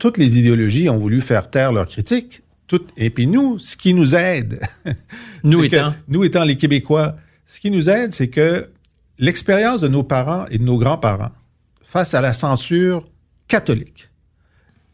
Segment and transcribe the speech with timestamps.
[0.00, 2.42] toutes les idéologies ont voulu faire taire leurs critiques.
[2.66, 4.60] Toutes, et puis nous, ce qui nous aide,
[5.44, 8.68] nous que- étant, nous étant les Québécois, ce qui nous aide, c'est que
[9.18, 11.32] l'expérience de nos parents et de nos grands-parents
[11.82, 13.04] face à la censure
[13.48, 14.08] catholique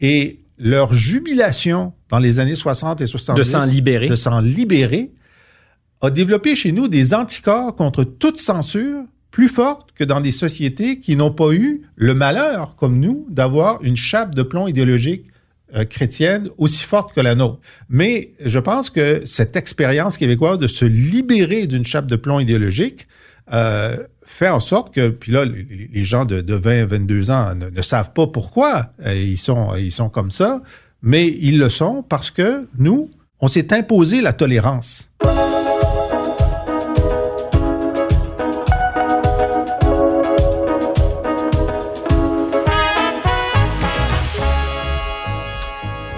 [0.00, 4.09] et leur jubilation dans les années 60 et 70 de s'en libérer.
[4.09, 5.11] de s'en libérer
[6.01, 9.03] a développé chez nous des anticorps contre toute censure
[9.37, 13.82] plus fortes que dans des sociétés qui n'ont pas eu le malheur, comme nous, d'avoir
[13.82, 15.26] une chape de plomb idéologique
[15.74, 17.58] euh, chrétienne aussi forte que la nôtre.
[17.91, 23.08] Mais je pense que cette expérience québécoise de se libérer d'une chape de plomb idéologique
[23.52, 27.68] euh, fait en sorte que, puis là, les gens de, de 20, 22 ans ne,
[27.68, 30.62] ne savent pas pourquoi euh, ils, sont, ils sont comme ça,
[31.02, 33.10] mais ils le sont parce que nous,
[33.41, 35.10] on s'est imposé la tolérance.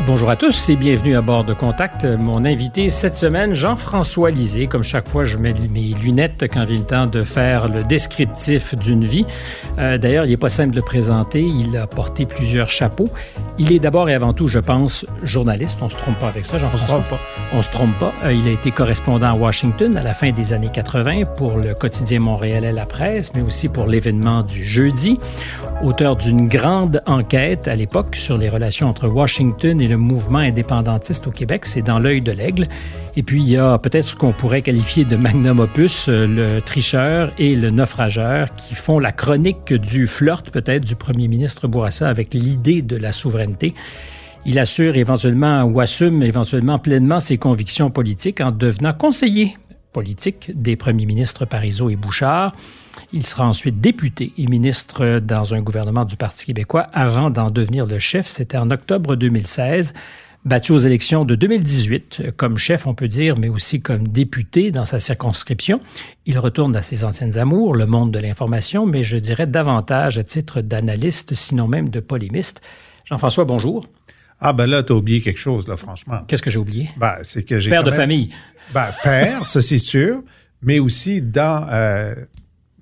[0.08, 2.06] Bonjour à tous et bienvenue à bord de Contact.
[2.06, 4.66] Mon invité cette semaine, Jean-François Lisée.
[4.66, 8.74] Comme chaque fois, je mets mes lunettes quand vient le temps de faire le descriptif
[8.74, 9.26] d'une vie.
[9.78, 11.42] Euh, D'ailleurs, il n'est pas simple de le présenter.
[11.42, 13.08] Il a porté plusieurs chapeaux.
[13.58, 15.80] Il est d'abord et avant tout, je pense, journaliste.
[15.82, 17.02] On ne se trompe pas avec ça, Jean-François.
[17.52, 18.14] On se trompe pas.
[18.24, 21.74] Euh, il a été correspondant à Washington à la fin des années 80 pour le
[21.74, 25.18] quotidien montréalais La Presse, mais aussi pour l'événement du jeudi.
[25.82, 31.26] Auteur d'une grande enquête à l'époque sur les relations entre Washington et le mouvement indépendantiste
[31.26, 32.68] au Québec, c'est dans l'œil de l'aigle.
[33.16, 36.60] Et puis, il y a peut-être ce qu'on pourrait qualifier de magnum opus, euh, le
[36.60, 42.08] tricheur et le naufrageur, qui font la chronique du flirt peut-être du premier ministre Bourassa
[42.08, 43.74] avec l'idée de la souveraineté.
[44.46, 49.56] Il assure éventuellement ou assume éventuellement pleinement ses convictions politiques en devenant conseiller
[49.92, 52.54] politique des premiers ministres Parizeau et Bouchard.
[53.12, 57.86] Il sera ensuite député et ministre dans un gouvernement du Parti québécois avant d'en devenir
[57.86, 58.28] le chef.
[58.28, 59.94] C'était en octobre 2016.
[60.44, 64.84] Battu aux élections de 2018 comme chef, on peut dire, mais aussi comme député dans
[64.84, 65.80] sa circonscription.
[66.26, 70.22] Il retourne à ses anciennes amours, le monde de l'information, mais je dirais davantage à
[70.24, 72.60] titre d'analyste, sinon même de polémiste.
[73.04, 73.86] Jean-François, bonjour.
[74.40, 76.20] Ah ben là, t'as oublié quelque chose, là, franchement.
[76.28, 76.88] Qu'est-ce que j'ai oublié?
[76.96, 78.30] Ben, c'est que j'ai Père de même- famille.
[78.72, 80.22] Ben, père, ça c'est sûr,
[80.62, 82.14] mais aussi dans, euh,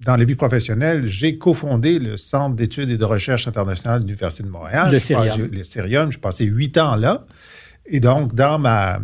[0.05, 4.43] dans la vie professionnelle, j'ai cofondé le Centre d'études et de recherche internationale de l'Université
[4.45, 4.91] de Montréal.
[4.93, 5.49] Le Cérium.
[5.53, 7.25] Le Cérium, j'ai passé huit ans là.
[7.87, 8.99] Et donc, dans ma...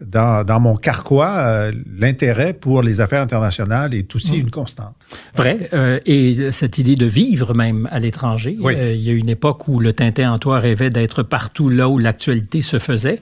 [0.00, 4.40] Dans, dans mon carquois, euh, l'intérêt pour les affaires internationales est aussi Mm.
[4.42, 4.94] une constante.
[5.34, 5.68] Vrai.
[5.74, 8.56] euh, et cette idée de vivre même à l'étranger.
[8.60, 8.76] Oui.
[8.76, 11.88] Euh, il y a une époque où le Tintin en toi rêvait d'être partout là
[11.88, 13.20] où l'actualité se faisait.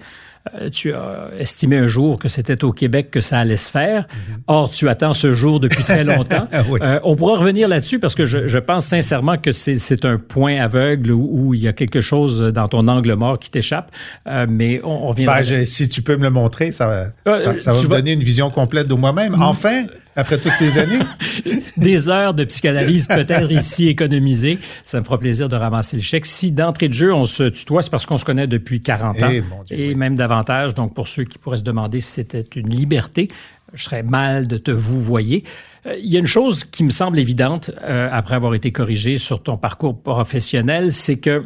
[0.55, 4.07] Euh, tu as estimé un jour que c'était au Québec que ça allait se faire.
[4.47, 6.47] Or, tu attends ce jour depuis très longtemps.
[6.69, 6.79] Oui.
[6.83, 10.57] Euh, on pourra revenir là-dessus parce que je, je pense sincèrement que c'est un point
[10.59, 13.91] aveugle où, où il y a quelque chose dans ton angle mort qui t'échappe.
[14.29, 15.39] Euh, mais on, on reviendra.
[15.39, 17.85] Ben, je- si tu peux me le montrer, ça, va- Euh, ça, ça va tu
[17.87, 19.33] me vas- donner une vision complète de moi-même.
[19.37, 19.43] Mm.
[19.43, 19.85] Enfin,
[20.17, 20.99] après toutes ces années?
[21.77, 24.59] des heures de psychanalyse peut-être ici économisées.
[24.85, 26.27] Ça me fera plaisir de ramasser le chèque.
[26.27, 29.29] Si d'entrée de jeu, on se tutoie, c'est parce qu'on se connaît depuis 40 ans
[29.31, 29.95] Eh, Dieu, et oui.
[29.95, 30.75] même davantage.
[30.75, 33.29] Donc, pour ceux qui pourraient se demander si c'était une liberté,
[33.75, 35.45] je serais mal de te vouvoyer.
[35.87, 39.19] Euh, Il y a une chose qui me semble évidente euh, après avoir été corrigé
[39.19, 41.45] sur ton parcours professionnel, c'est que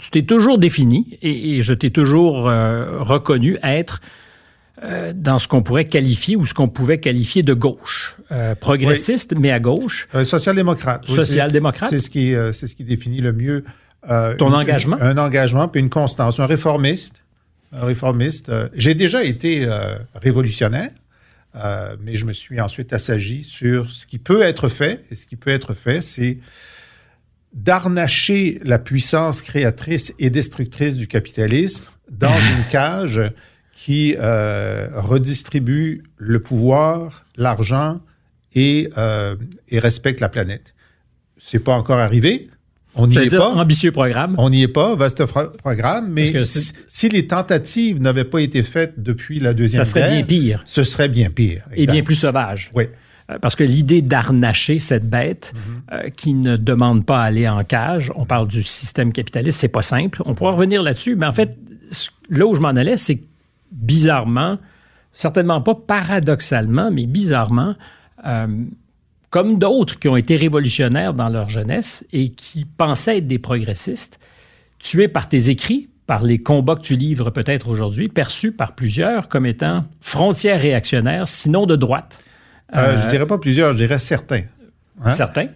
[0.00, 4.00] tu t'es toujours défini et, et je t'ai toujours euh, reconnu être
[4.84, 8.16] euh, dans ce qu'on pourrait qualifier ou ce qu'on pouvait qualifier de gauche.
[8.30, 10.08] Euh, progressiste, mais à gauche.
[10.14, 11.04] Euh, social-démocrate.
[11.08, 11.90] Oui, Social-démocrate?
[11.90, 13.64] C'est ce, qui, euh, c'est ce qui définit le mieux.
[14.08, 14.96] euh, Ton une- engagement?
[15.00, 16.38] Un engagement, puis une constance.
[16.38, 17.24] Un réformiste.
[17.72, 18.48] Un réformiste.
[18.50, 20.90] euh, J'ai déjà été euh, révolutionnaire,
[21.56, 25.04] euh, mais je me suis ensuite assagi sur ce qui peut être fait.
[25.10, 26.38] Et ce qui peut être fait, c'est
[27.54, 32.28] d'arnacher la puissance créatrice et destructrice du capitalisme dans
[32.58, 33.20] une cage
[33.78, 38.00] qui euh, redistribue le pouvoir, l'argent
[38.52, 39.36] et, euh,
[39.68, 40.74] et respecte la planète.
[41.36, 42.48] C'est pas encore arrivé.
[42.96, 43.50] On n'y est dire pas.
[43.50, 44.34] ambitieux programme.
[44.36, 49.00] On n'y est pas, vaste programme, mais si, si les tentatives n'avaient pas été faites
[49.00, 51.62] depuis la Deuxième Ça serait Guerre, bien pire ce serait bien pire.
[51.72, 52.72] et bien plus sauvage.
[52.74, 52.86] Oui.
[53.30, 55.52] Euh, Parce que l'idée d'arnacher cette bête
[55.92, 59.68] euh, qui ne demande pas à aller en cage, on parle du système capitaliste, c'est
[59.68, 60.20] pas simple.
[60.26, 61.56] On pourra revenir là-dessus, mais en fait,
[62.28, 63.27] là où je m'en allais, c'est que
[63.72, 64.58] bizarrement,
[65.12, 67.74] certainement pas paradoxalement, mais bizarrement,
[68.26, 68.46] euh,
[69.30, 74.18] comme d'autres qui ont été révolutionnaires dans leur jeunesse et qui pensaient être des progressistes,
[74.78, 78.74] tu es par tes écrits, par les combats que tu livres peut-être aujourd'hui, perçu par
[78.74, 82.22] plusieurs comme étant frontières réactionnaires, sinon de droite.
[82.74, 84.44] Euh, Euh, je dirais pas plusieurs, je dirais certains.
[85.04, 85.10] Hein?
[85.10, 85.48] Certains.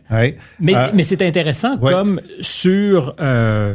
[0.60, 1.92] Mais, Euh, mais c'est intéressant ouais.
[1.92, 3.74] comme sur euh,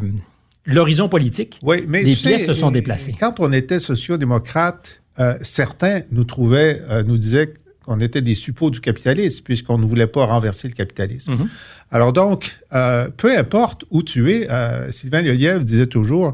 [0.68, 1.60] l'horizon politique.
[1.64, 3.16] Oui, mais les sais, pièces se sont déplacées.
[3.20, 7.54] Quand on était sociodémocrate, euh, certains nous trouvaient, euh, nous disaient
[7.86, 11.34] qu'on était des suppôts du capitalisme, puisqu'on ne voulait pas renverser le capitalisme.
[11.34, 11.50] Mhm.
[11.90, 16.34] Alors donc, euh, peu importe où tu es, euh, Sylvain Leliev disait toujours,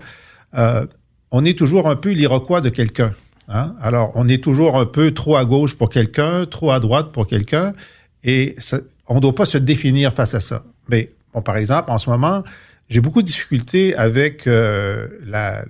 [1.31, 3.11] on est toujours un peu l'iroquois de quelqu'un.
[3.49, 3.75] hein.
[3.81, 7.27] Alors, on est toujours un peu trop à gauche pour quelqu'un, trop à droite pour
[7.27, 7.73] quelqu'un,
[8.23, 10.63] et ça- on ne doit pas se définir face à ça.
[10.89, 12.43] Mais, bon, par exemple, en ce moment,
[12.89, 15.65] j'ai beaucoup de difficultés avec euh, la,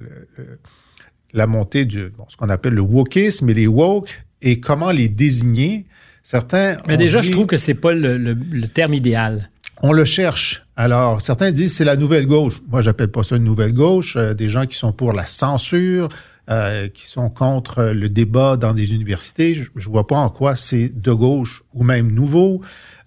[1.33, 5.07] la montée du, bon, ce qu'on appelle le wokisme et les woke, et comment les
[5.09, 5.85] désigner.
[6.21, 9.49] Certains Mais déjà, dit- je trouve que c'est pas le, le- le terme idéal.
[9.81, 10.65] on le cherche.
[10.75, 12.61] Alors, certains disent c'est la nouvelle gauche.
[12.69, 14.15] Moi, j'appelle pas ça une nouvelle gauche.
[14.15, 16.09] Euh, des gens qui sont pour la censure,
[16.49, 19.53] euh, qui sont contre le débat dans des universités.
[19.53, 22.61] Je, je vois pas en quoi c'est de gauche ou même nouveau.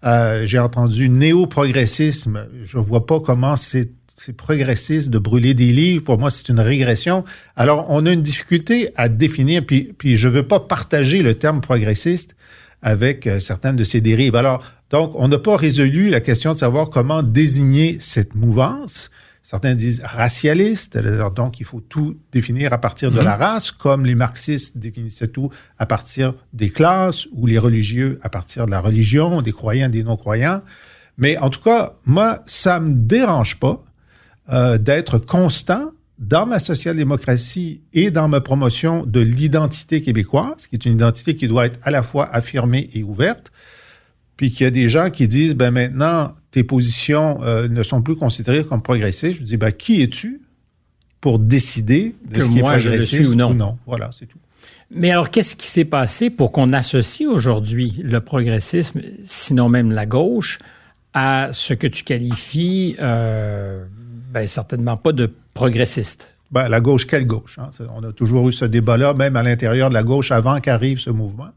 [0.06, 2.46] Euh, J'ai entendu néo-progressisme.
[2.64, 3.90] Je vois pas comment c'est
[4.36, 6.04] progressiste de brûler des livres.
[6.04, 7.24] Pour moi, c'est une régression.
[7.54, 11.60] Alors, on a une difficulté à définir, puis, puis je veux pas partager le terme
[11.60, 12.34] progressiste
[12.82, 14.36] avec euh, certaines de ces dérives.
[14.36, 19.10] Alors, donc, on n'a pas résolu la question de savoir comment désigner cette mouvance.
[19.48, 20.98] Certains disent racialiste,
[21.36, 25.50] donc il faut tout définir à partir de la race, comme les marxistes définissaient tout
[25.78, 30.02] à partir des classes, ou les religieux à partir de la religion, des croyants, des
[30.02, 30.62] non-croyants.
[31.16, 33.84] Mais en tout cas, moi, ça me dérange pas
[34.52, 40.86] euh, d'être constant dans ma social-démocratie et dans ma promotion de l'identité québécoise, qui est
[40.86, 43.52] une identité qui doit être à la fois affirmée et ouverte,
[44.36, 48.02] puis qu'il y a des gens qui disent, ben maintenant, tes positions euh, ne sont
[48.02, 49.40] plus considérées comme progressistes.
[49.40, 50.40] Je dis, ben qui es-tu
[51.20, 53.50] pour décider de Que ce qui moi, est je le suis ou non?
[53.50, 53.78] ou non?
[53.86, 54.38] Voilà, c'est tout.
[54.94, 60.06] Mais alors, qu'est-ce qui s'est passé pour qu'on associe aujourd'hui le progressisme, sinon même la
[60.06, 60.58] gauche,
[61.12, 63.84] à ce que tu qualifies, euh,
[64.32, 66.32] ben, certainement pas de progressiste?
[66.52, 67.58] Ben, la gauche, quelle gauche?
[67.58, 67.70] hein?
[67.96, 71.10] On a toujours eu ce débat-là, même à l'intérieur de la gauche, avant qu'arrive ce
[71.10, 71.48] mouvement.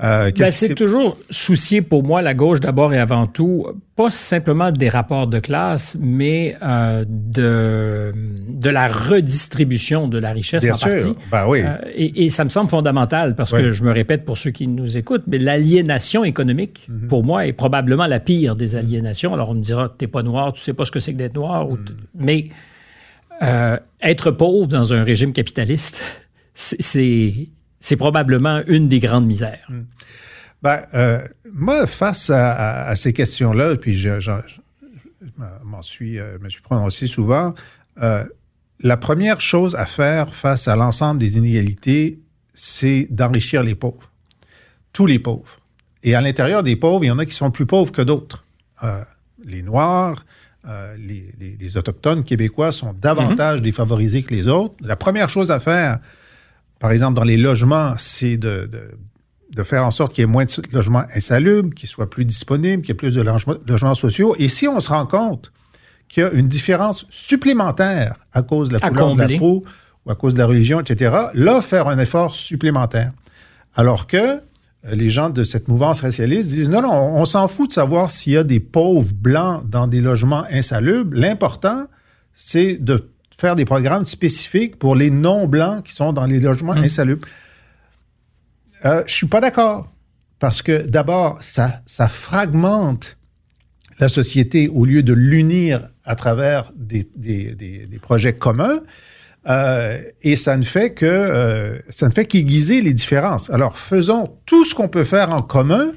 [0.00, 3.66] Euh, Ben, c'est toujours soucier pour moi la gauche d'abord et avant tout,
[3.96, 8.12] pas simplement des rapports de classe, mais euh, de,
[8.48, 10.88] de la redistribution de la richesse Bien en sûr.
[10.88, 11.18] partie.
[11.32, 11.62] Ben oui.
[11.64, 13.60] Euh, et, et ça me semble fondamental parce Oui.
[13.62, 17.08] que je me répète pour ceux qui nous écoutent, mais l'aliénation économique, Mhm.
[17.08, 19.34] pour moi, est probablement la pire des aliénations.
[19.34, 21.34] Alors on me dira, t'es pas noir, tu sais pas ce que c'est que d'être
[21.34, 21.78] noir, Mhm.
[22.14, 22.50] mais
[24.00, 26.02] être pauvre dans un régime capitaliste,
[26.54, 27.48] c'est-
[27.80, 29.68] c'est probablement une des grandes misères.
[30.62, 31.20] Ben, euh,
[31.52, 34.30] moi, face à, à- à ces questions-là, puis je, je-
[35.22, 35.26] je
[35.64, 37.54] m'en suis, euh, me suis prononcé souvent,
[38.02, 38.24] euh,
[38.80, 42.18] la première chose à faire face à l'ensemble des inégalités,
[42.54, 44.10] c'est d'enrichir les pauvres.
[44.92, 45.58] Tous les pauvres.
[46.02, 48.44] Et à l'intérieur des pauvres, il y en a qui sont plus pauvres que d'autres.
[49.44, 50.24] Les Noirs,
[50.98, 54.76] les, les- les Autochtones québécois sont davantage défavorisés que les autres.
[54.80, 55.98] La première chose à faire,
[56.78, 58.90] par exemple, dans les logements, c'est de, de-
[59.54, 62.82] de faire en sorte qu'il y ait moins de logements insalubres, qu'ils soient plus disponibles,
[62.82, 64.36] qu'il y ait plus de logements, logements sociaux.
[64.38, 65.50] Et si on se rend compte
[66.06, 69.34] qu'il y a une différence supplémentaire à cause de la À couleur de combler.
[69.34, 69.64] la peau
[70.06, 73.12] ou à cause de la religion, etc., là, faire un effort supplémentaire.
[73.74, 74.40] Alors que euh,
[74.92, 78.34] les gens de cette mouvance racialiste disent non, non, on s'en fout de savoir s'il
[78.34, 81.16] y a des pauvres blancs dans des logements insalubres.
[81.16, 81.86] L'important,
[82.32, 83.08] c'est de
[83.38, 87.26] faire des programmes spécifiques pour les non-blancs qui sont dans les logements insalubres.
[88.84, 89.88] Euh, je suis pas d'accord.
[90.40, 93.16] Parce que d'abord, ça, ça fragmente
[93.98, 98.80] la société au lieu de l'unir à travers des, des- des- des projets communs.
[99.48, 103.50] Euh, et ça ne fait que euh, ça ne fait qu'aiguiser les différences.
[103.50, 105.90] Alors faisons tout ce qu'on peut faire en commun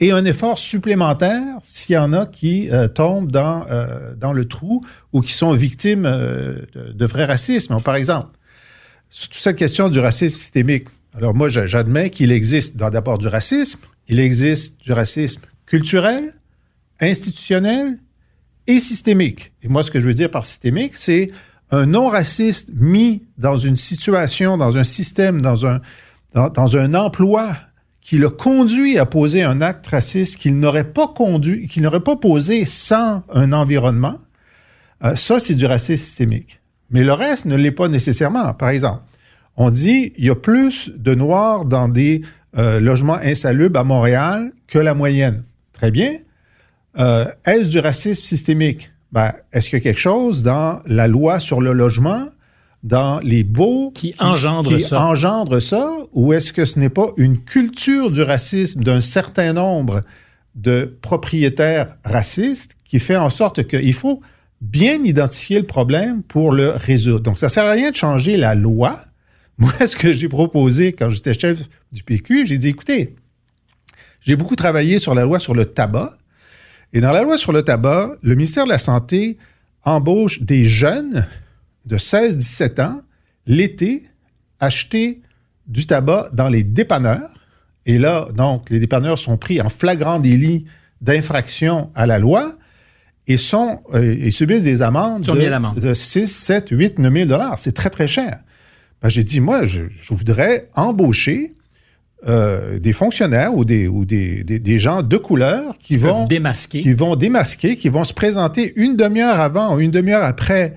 [0.00, 4.46] et un effort supplémentaire s'il y en a qui euh, tombent dans, euh, dans le
[4.46, 7.80] trou ou qui sont victimes euh, de, de vrai racisme.
[7.80, 8.36] Par exemple,
[9.10, 10.88] sur toute cette question du racisme systémique.
[11.14, 16.32] Alors moi, j'admets qu'il existe d'abord du racisme, il existe du racisme culturel,
[17.00, 17.98] institutionnel
[18.66, 19.52] et systémique.
[19.62, 21.30] Et moi, ce que je veux dire par systémique, c'est
[21.70, 25.80] un non-raciste mis dans une situation, dans un système, dans un,
[26.34, 27.56] dans un emploi
[28.02, 32.16] qui le conduit à poser un acte raciste qu'il n'aurait pas conduit, qu'il n'aurait pas
[32.16, 34.18] posé sans un environnement.
[35.04, 36.60] Euh, ça, c'est du racisme systémique.
[36.90, 38.52] Mais le reste ne l'est pas nécessairement.
[38.54, 39.02] Par exemple,
[39.56, 42.22] on dit il y a plus de Noirs dans des
[42.58, 45.44] euh, logements insalubres à Montréal que la moyenne.
[45.72, 46.16] Très bien.
[46.98, 48.92] Euh, Est-ce du racisme systémique?
[49.12, 52.26] Ben, Est-ce qu'il y a quelque chose dans la loi sur le logement,
[52.82, 55.00] dans les baux Qui engendre qui ça.
[55.00, 60.00] engendre ça, ou est-ce que ce n'est pas une culture du racisme d'un certain nombre
[60.54, 64.20] de propriétaires racistes qui fait en sorte qu'il faut
[64.60, 67.20] bien identifier le problème pour le résoudre?
[67.20, 69.00] Donc, ça sert à rien de changer la loi.
[69.58, 71.58] Moi, ce que j'ai proposé quand j'étais chef
[71.92, 73.14] du PQ, j'ai dit, écoutez,
[74.20, 76.16] j'ai beaucoup travaillé sur la loi sur le tabac.
[76.92, 79.38] Et dans la loi sur le tabac, le ministère de la Santé
[79.84, 81.26] embauche des jeunes
[81.86, 83.02] de 16-17 ans
[83.46, 84.04] l'été
[84.60, 85.20] acheter
[85.66, 87.30] du tabac dans les dépanneurs.
[87.86, 90.66] Et là, donc, les dépanneurs sont pris en flagrant délit
[91.00, 92.54] d'infraction à la loi
[93.26, 97.58] et, sont, euh, subissent des amendes de, de, 6, 7, 8, 9 000 dollars.
[97.58, 98.40] C'est très, très cher.
[99.00, 101.54] Ben, j'ai dit, moi, je, je voudrais embaucher
[102.28, 106.78] euh, des fonctionnaires ou des, ou des, des, des gens de couleur qui, vont démasquer.
[106.78, 110.76] qui vont démasquer, qui vont se présenter une demi-heure avant ou une demi-heure après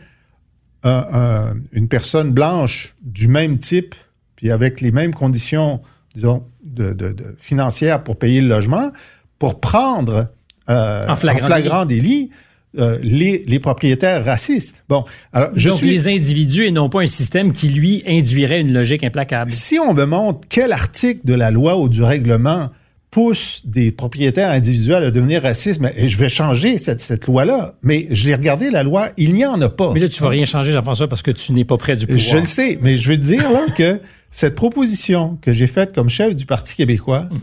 [0.86, 3.96] un, un, une personne blanche du même type,
[4.36, 5.82] puis avec les mêmes conditions,
[6.14, 8.92] disons, de, de, de financières pour payer le logement,
[9.40, 10.30] pour prendre
[10.70, 12.30] euh, en flagrant, en flagrant délit, délit
[12.78, 14.84] euh, les, les, propriétaires racistes.
[14.88, 15.90] Bon, alors je Donc suis...
[15.90, 19.52] les individus et non pas un système qui, lui, induirait une logique implacable.
[19.52, 22.70] Si on me montre quel article de la loi ou du règlement
[23.16, 27.76] pousse des propriétaires individuels à devenir racistes, et je vais changer cette, cette loi-là.
[27.82, 29.94] Mais j'ai regardé la loi, il n'y en a pas.
[29.94, 32.22] Mais là, tu vas rien changer, Jean-François, parce que tu n'es pas près du pouvoir.
[32.22, 36.10] Je le sais, mais je veux dire là que cette proposition que j'ai faite comme
[36.10, 37.40] chef du Parti québécois -hmm.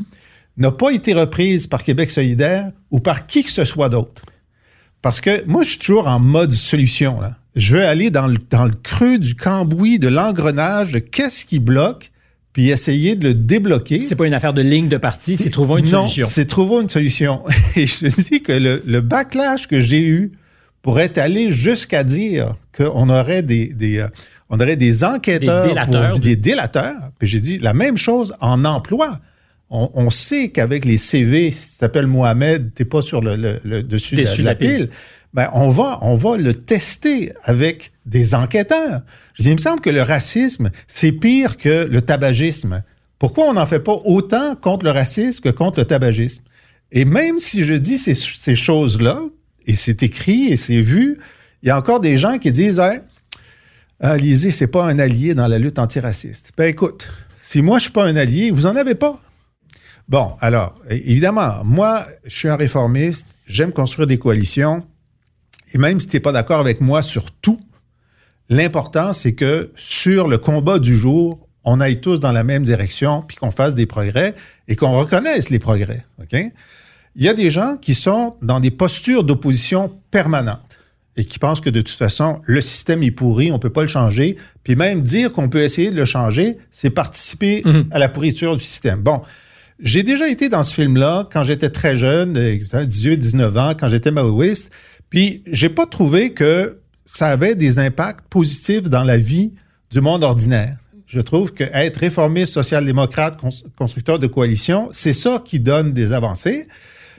[0.58, 4.20] n'a pas été reprise par Québec solidaire ou par qui que ce soit d'autre.
[5.00, 7.18] Parce que moi, je suis toujours en mode solution.
[7.18, 7.36] Là.
[7.56, 11.60] Je veux aller dans le, dans le creux du cambouis, de l'engrenage, de qu'est-ce qui
[11.60, 12.11] bloque,
[12.52, 14.02] puis essayer de le débloquer.
[14.02, 16.26] C'est pas une affaire de ligne de parti, c'est trouvons une non, solution.
[16.28, 17.42] c'est trouvons une solution.
[17.76, 20.32] Et je dis que le, le backlash que j'ai eu
[20.82, 24.08] pourrait aller jusqu'à dire qu'on aurait des, des euh,
[24.50, 26.98] on aurait des enquêteurs, des délateurs, pour, des délateurs.
[27.18, 29.20] Puis j'ai dit la même chose en emploi
[29.72, 33.36] on, on sait qu'avec les CV, si tu t'appelles Mohamed, tu n'es pas sur le,
[33.36, 34.86] le, le dessus, dessus, de la, de la pile.
[34.86, 34.90] pile.
[35.34, 39.02] Ben, on va, on va le tester avec des enquêteurs.
[39.34, 42.82] Je dis, il me semble que le racisme, c'est pire que le tabagisme.
[43.18, 46.42] Pourquoi on n'en fait pas autant contre le racisme que contre le tabagisme?
[46.90, 49.20] Et même si je dis ces, choses-là,
[49.66, 51.18] et c'est écrit et c'est vu,
[51.62, 53.00] il y a encore des gens qui disent, hey,
[54.00, 56.50] Alizé, c'est pas un allié dans la lutte antiraciste.
[56.56, 57.08] Ben écoute,
[57.38, 59.18] si moi je suis pas un allié, vous en avez pas.
[60.08, 64.84] Bon, alors, évidemment, moi, je suis un réformiste, j'aime construire des coalitions,
[65.72, 67.58] et même si tu n'es pas d'accord avec moi sur tout,
[68.48, 73.22] l'important, c'est que sur le combat du jour, on aille tous dans la même direction,
[73.22, 74.34] puis qu'on fasse des progrès
[74.68, 76.04] et qu'on reconnaisse les progrès.
[76.20, 76.38] OK?
[77.14, 80.78] Il y a des gens qui sont dans des postures d'opposition permanentes
[81.16, 83.88] et qui pensent que de toute façon, le système est pourri, on peut pas le
[83.88, 84.36] changer.
[84.64, 87.82] Puis même dire qu'on peut essayer de le changer, c'est participer mmh.
[87.90, 89.00] à la pourriture du système.
[89.00, 89.20] Bon,
[89.78, 94.10] j'ai déjà été dans ce film-là quand j'étais très jeune, 18, 19 ans, quand j'étais
[94.10, 94.70] maoïste.
[95.12, 99.52] Puis j'ai pas trouvé que ça avait des impacts positifs dans la vie
[99.90, 100.78] du monde ordinaire.
[101.06, 103.38] Je trouve que être réformiste, social-démocrate,
[103.76, 106.66] constructeur de coalition, c'est ça qui donne des avancées.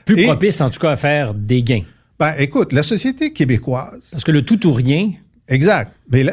[0.05, 1.83] Plus Et, propice, en tout cas, à faire des gains.
[2.19, 4.09] Ben, écoute, la société québécoise.
[4.11, 5.11] Parce que le tout ou rien.
[5.47, 5.95] Exact.
[6.09, 6.25] Mais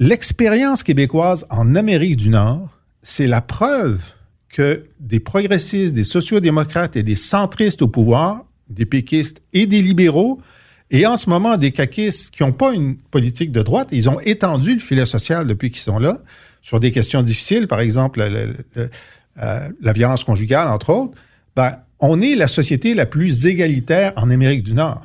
[0.00, 4.00] l'expérience québécoise en Amérique du Nord, c'est la preuve
[4.48, 10.40] que des progressistes, des sociodémocrates et des centristes au pouvoir, des péquistes et des libéraux,
[10.90, 14.20] et en ce moment des caquistes qui n'ont pas une politique de droite, ils ont
[14.20, 16.18] étendu le filet social depuis qu'ils sont là,
[16.62, 18.90] sur des questions difficiles, par exemple le, le, le,
[19.42, 21.14] euh, la violence conjugale, entre autres,
[21.56, 25.04] ben, on est la société la plus égalitaire en Amérique du Nord.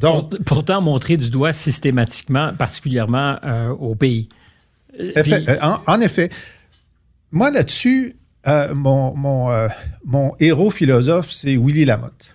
[0.00, 4.28] Donc, Pourtant, montrer du doigt systématiquement, particulièrement euh, au pays.
[4.98, 5.54] Effet, Puis...
[5.60, 6.30] en, en, effet.
[7.32, 8.16] Moi, là-dessus,
[8.46, 9.68] euh, mon, mon, euh,
[10.04, 12.34] mon, héros philosophe, c'est Willie Lamotte.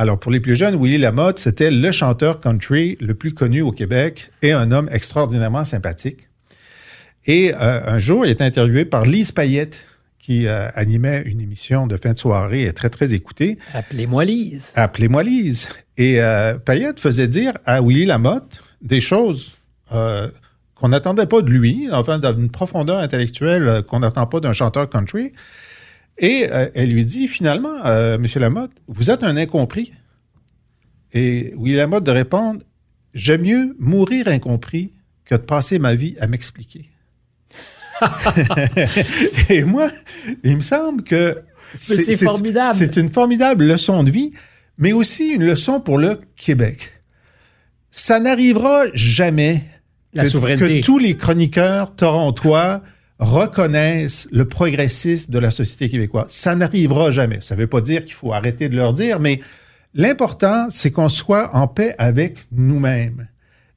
[0.00, 3.72] Alors, pour les plus jeunes, Willie Lamotte, c'était le chanteur country le plus connu au
[3.72, 6.28] Québec et un homme extraordinairement sympathique.
[7.26, 9.86] Et euh, un jour, il est interviewé par Lise Payette,
[10.20, 13.58] qui euh, animait une émission de fin de soirée et très, très écoutée.
[13.74, 14.70] Appelez-moi Lise.
[14.76, 15.68] Appelez-moi Lise.
[15.96, 19.56] Et euh, Payette faisait dire à Willie Lamotte des choses
[20.78, 24.88] qu'on n'attendait pas de lui, enfin, d'une profondeur intellectuelle euh, qu'on n'attend pas d'un chanteur
[24.88, 25.32] country.
[26.18, 29.92] Et euh, elle lui dit finalement, euh, Monsieur Lamotte, vous êtes un incompris.
[31.12, 32.60] Et Willy Lamotte de répondre,
[33.14, 34.92] j'aime mieux mourir incompris
[35.24, 36.90] que de passer ma vie à m'expliquer.
[39.48, 39.90] et moi,
[40.44, 41.42] il me semble que
[41.74, 42.74] c'est formidable.
[42.74, 44.32] C'est une formidable leçon de vie,
[44.76, 46.92] mais aussi une leçon pour le Québec.
[47.90, 49.64] Ça n'arrivera jamais
[50.14, 50.80] la que, souveraineté.
[50.80, 52.82] que tous les chroniqueurs torontois
[53.18, 56.26] reconnaissent le progressisme de la société québécoise.
[56.28, 57.40] Ça n'arrivera jamais.
[57.40, 59.40] Ça ne veut pas dire qu'il faut arrêter de leur dire, mais
[59.94, 63.28] L'important, c'est qu'on soit en paix avec nous-mêmes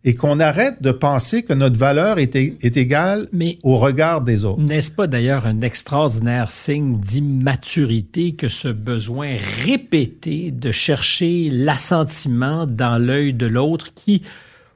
[0.04, 4.46] et qu'on arrête de penser que notre valeur est, est égale Mais au regard des
[4.46, 4.62] autres.
[4.62, 12.98] n'est-ce pas d'ailleurs un extraordinaire signe d'immaturité que ce besoin répété de chercher l'assentiment dans
[12.98, 14.24] l'œil de l'autre qui,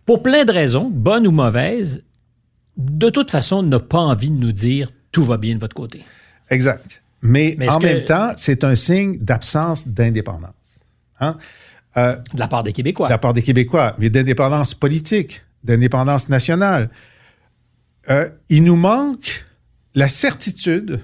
[0.05, 2.04] pour plein de raisons, bonnes ou mauvaises,
[2.77, 6.03] de toute façon n'a pas envie de nous dire tout va bien de votre côté.
[6.49, 7.01] Exact.
[7.21, 10.83] Mais, en que- même temps, c'est un signe d'absence d'indépendance.
[11.19, 11.37] Hein?
[11.97, 13.07] Euh, De la part des Québécois.
[13.07, 16.89] de la part des Québécois, mais d'indépendance politique, d'indépendance nationale.
[18.09, 19.45] Euh, il nous manque
[19.95, 20.99] la certitude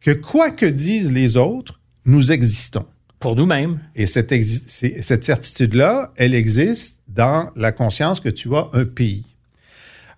[0.00, 2.86] que quoi que disent les autres, nous existons.
[3.18, 3.80] Pour nous-mêmes.
[3.96, 9.24] Et cette certitude-là, elle existe dans la conscience que tu as un pays.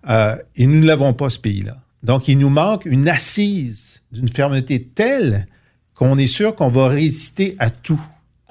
[0.07, 1.77] Euh, et nous ne l'avons pas, ce pays-là.
[2.03, 5.47] Donc, il nous manque une assise d'une fermeté telle
[5.93, 8.01] qu'on est sûr qu'on va résister à tout.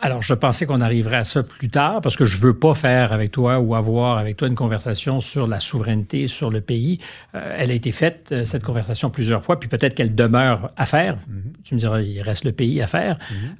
[0.01, 3.13] Alors, je pensais qu'on arriverait à ça plus tard parce que je veux pas faire
[3.13, 7.01] avec toi ou avoir avec toi une conversation sur la souveraineté sur le pays.
[7.35, 10.87] Euh, elle a été faite, euh, cette conversation, plusieurs fois, puis peut-être qu'elle demeure à
[10.87, 11.19] faire.
[11.65, 13.19] Tu me diras, il reste le pays à faire.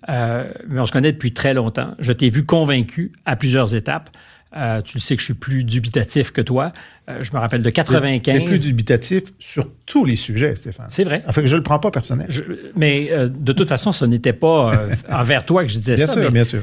[0.09, 1.95] Euh, mais on se connaît depuis très longtemps.
[1.99, 4.11] Je t'ai vu convaincu à plusieurs étapes.
[4.57, 6.73] Euh, tu le sais que je suis plus dubitatif que toi.
[7.11, 8.35] Euh, je me rappelle de Tu 95.
[8.35, 10.87] es plus dubitatif sur tous les sujets, Stéphane.
[10.89, 11.23] C'est vrai.
[11.27, 12.27] Enfin, je ne le prends pas personnel.
[12.31, 12.43] Je-
[12.75, 14.73] mais euh, de toute façon, ce n'était pas
[15.11, 16.13] envers toi que je disais bien ça.
[16.15, 16.63] sûr, mais bien sûr.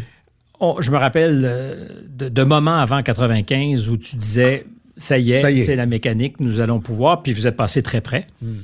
[0.80, 4.65] je me rappelle de, de moments avant 95 où tu disais
[4.98, 8.25] ça y est, c'est la mécanique, nous allons pouvoir, puis vous êtes passé très près.
[8.42, 8.56] Hmm.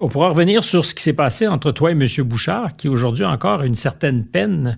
[0.00, 2.04] On pourra revenir sur ce qui s'est passé entre toi et M.
[2.24, 4.76] Bouchard, qui aujourd'hui encore a une certaine peine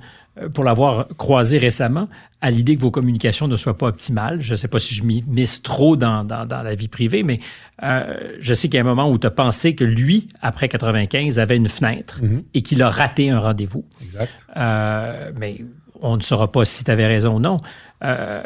[0.52, 2.08] pour l'avoir croisé récemment,
[2.40, 4.40] à l'idée que vos communications ne soient pas optimales.
[4.40, 7.22] Je ne sais pas si je m'y mise trop dans, dans- dans la vie privée,
[7.22, 7.40] mais
[7.82, 10.68] euh, je sais qu'il y a un moment où tu as pensé que lui, après
[10.68, 12.20] 95, avait une fenêtre
[12.52, 13.84] et qu'il a raté un rendez-vous.
[14.02, 14.46] Exact.
[14.56, 15.56] Euh, mais
[16.00, 17.58] on ne saura pas si tu avais raison ou non.
[18.02, 18.42] Euh,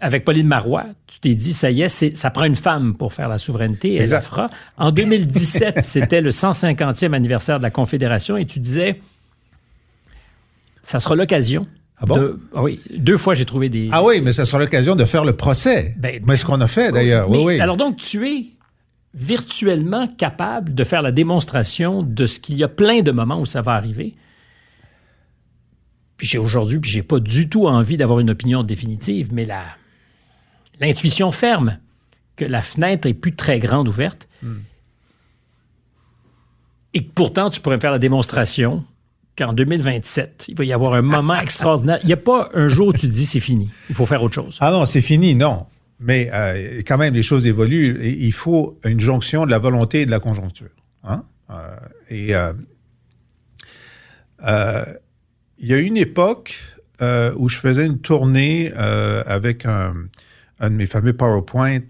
[0.00, 3.28] avec Pauline Marois, tu t'es dit, ça y est, ça prend une femme pour faire
[3.28, 4.50] la souveraineté, elle la fera.
[4.76, 9.00] En 2017, c'était le 150e anniversaire de la Confédération et tu disais,
[10.82, 11.66] ça sera l'occasion.
[11.98, 12.16] Ah bon?
[12.16, 13.88] de- ah oui, deux fois j'ai trouvé des...
[13.92, 15.94] Ah oui, mais ça sera l'occasion de faire le procès.
[15.98, 17.30] Ben, mais ce qu'on a fait, d'ailleurs.
[17.30, 17.60] Oui, oui.
[17.60, 18.46] Alors donc, tu es
[19.14, 23.46] virtuellement capable de faire la démonstration de ce qu'il y a plein de moments où
[23.46, 24.14] ça va arriver.
[26.16, 29.62] Puis j'ai aujourd'hui, puis j'ai pas du tout envie d'avoir une opinion définitive, mais la
[30.80, 31.78] l'intuition ferme
[32.36, 34.28] que la fenêtre est plus très grande ouverte.
[36.94, 38.84] Et que pourtant, tu pourrais me faire la démonstration
[39.36, 41.98] qu'en 2027, il va y avoir un moment extraordinaire.
[42.02, 43.70] Il n'y a pas un jour où tu te dis c'est fini.
[43.88, 44.58] Il faut faire autre chose.
[44.60, 45.66] Ah non, c'est fini, non.
[46.00, 47.98] Mais euh, quand même, les choses évoluent.
[48.02, 50.70] Et il faut une jonction de la volonté et de la conjoncture.
[51.04, 51.24] hein.
[51.50, 51.76] Euh,
[52.08, 52.52] et euh,
[55.58, 56.58] il y a eu une époque
[57.36, 59.94] où je faisais une tournée avec un,
[60.60, 61.80] un de mes fameux PowerPoint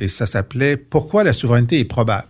[0.00, 2.26] et ça s'appelait Pourquoi la souveraineté est probable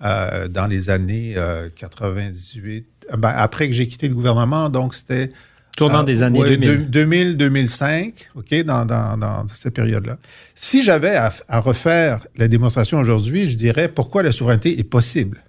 [0.00, 2.86] dans les années euh, 98.
[3.12, 5.30] Euh, ben, après que j'ai quitté le gouvernement, donc c'était
[5.76, 6.90] Tournant ah, des années ouais, 2000.
[6.90, 10.16] 2000, 2005, OK, dans, dans, dans cette période-là.
[10.54, 15.44] Si j'avais à, à refaire la démonstration aujourd'hui, je dirais pourquoi la souveraineté est possible?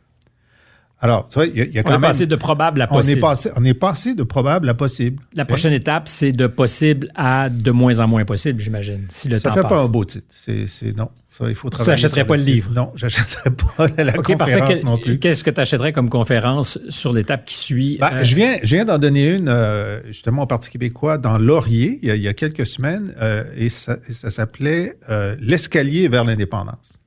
[0.99, 2.01] Alors, tu vois, il y a, il y a On quand est même...
[2.01, 3.19] passé de probable à on, est possible.
[3.21, 5.21] passé, on est passé de probable à possible.
[5.35, 9.37] La prochaine étape, c'est de possible à de moins en moins possible, j'imagine, si le
[9.37, 9.71] Ça temps fait passe.
[9.73, 10.25] pas un beau titre.
[10.29, 11.09] C'est, c'est- non.
[11.29, 11.91] Ça, il faut travailler.
[12.01, 12.55] n'achèterais sur pas le titre.
[12.55, 12.71] livre?
[12.73, 15.19] Non, j'achèterais pas la conférence non plus.
[15.19, 17.97] Qu'est-ce que tu achèterais comme conférence sur l'étape qui suit?
[17.99, 21.37] Ben, Euh, je, viens, je viens d'en donner une, euh, justement, au Parti québécois, dans
[21.37, 25.35] Laurier, il y a, il y a quelques semaines, euh, et ça, ça s'appelait euh,
[25.39, 26.99] L'escalier vers l'indépendance.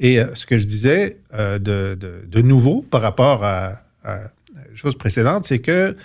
[0.00, 4.30] Et euh, ce que je disais euh, de, nouveau par rapport à, la
[4.74, 5.96] chose précédente, c'est que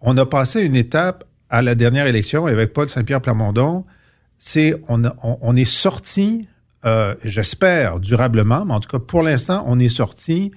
[0.00, 3.84] on a passé une étape à la dernière élection avec Paul Saint-Pierre Plamondon.
[4.38, 6.46] C'est on, est sorti,
[6.84, 10.52] euh, j'espère durablement, mais en tout cas pour l'instant, on est sorti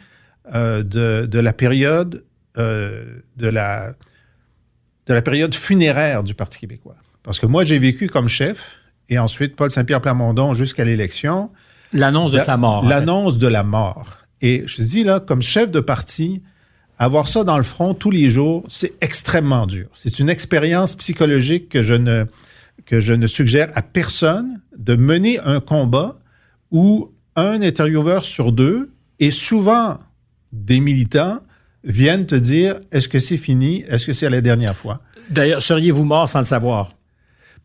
[0.53, 2.23] de, la période
[2.55, 6.95] de la période funéraire du Parti québécois.
[7.23, 8.77] Parce que moi, j'ai vécu comme chef,
[9.09, 11.51] et ensuite Paul Saint-Pierre Plamondon jusqu'à l'élection.
[11.93, 12.77] L'annonce de La- sa mort.
[12.79, 12.89] en fait.
[12.89, 14.17] L'annonce de la mort.
[14.41, 16.41] Et je dis là, comme chef de parti,
[16.99, 19.87] avoir ça dans le front tous les jours, c'est extrêmement dur.
[19.93, 22.25] C'est une expérience psychologique que je ne
[22.85, 26.15] que je ne suggère à personne de mener un combat
[26.71, 29.97] où un intervieweur sur deux et souvent
[30.53, 31.39] des militants
[31.83, 33.83] viennent te dire est-ce que c'est fini?
[33.89, 35.01] Est-ce que c'est la dernière fois?
[35.29, 36.93] D'ailleurs, seriez-vous mort sans le savoir?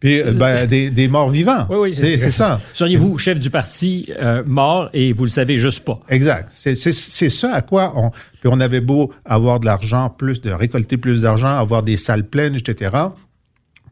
[0.03, 1.65] Puis euh, ben, des, des, morts vivants.
[1.71, 2.61] Oui, oui, c'est ça.
[2.73, 6.01] Seriez-vous chef du parti euh, mort et vous le savez juste pas?
[6.09, 6.49] Exact.
[6.51, 8.11] C'est ça à quoi on.
[8.11, 12.27] Puis on avait beau avoir de l'argent, plus de récolter plus d'argent, avoir des salles
[12.27, 12.97] pleines, etc.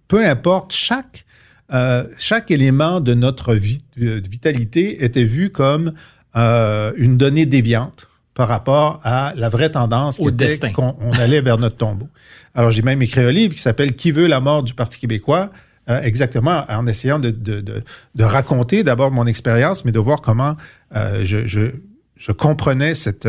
[0.08, 1.26] Peu importe, chaque,
[1.72, 5.92] euh, chaque élément de notre de vitalité était vu comme
[6.34, 11.58] euh, une donnée déviante par rapport à la vraie tendance qui était qu'on allait vers
[11.58, 12.08] notre tombeau.
[12.56, 15.50] Alors, j'ai même écrit un livre qui s'appelle Qui veut la mort du Parti québécois?
[15.90, 17.82] Euh, exactement, en essayant de,
[18.18, 20.56] raconter d'abord mon expérience, mais de voir comment
[20.94, 23.28] euh, je, comprenais cette,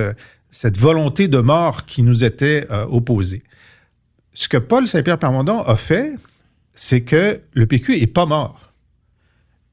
[0.52, 3.41] cette volonté de mort qui nous était euh, opposée.
[4.34, 6.13] Ce que Paul Saint-Pierre Plamondon a fait,
[6.74, 8.74] c'est que le PQ est pas mort.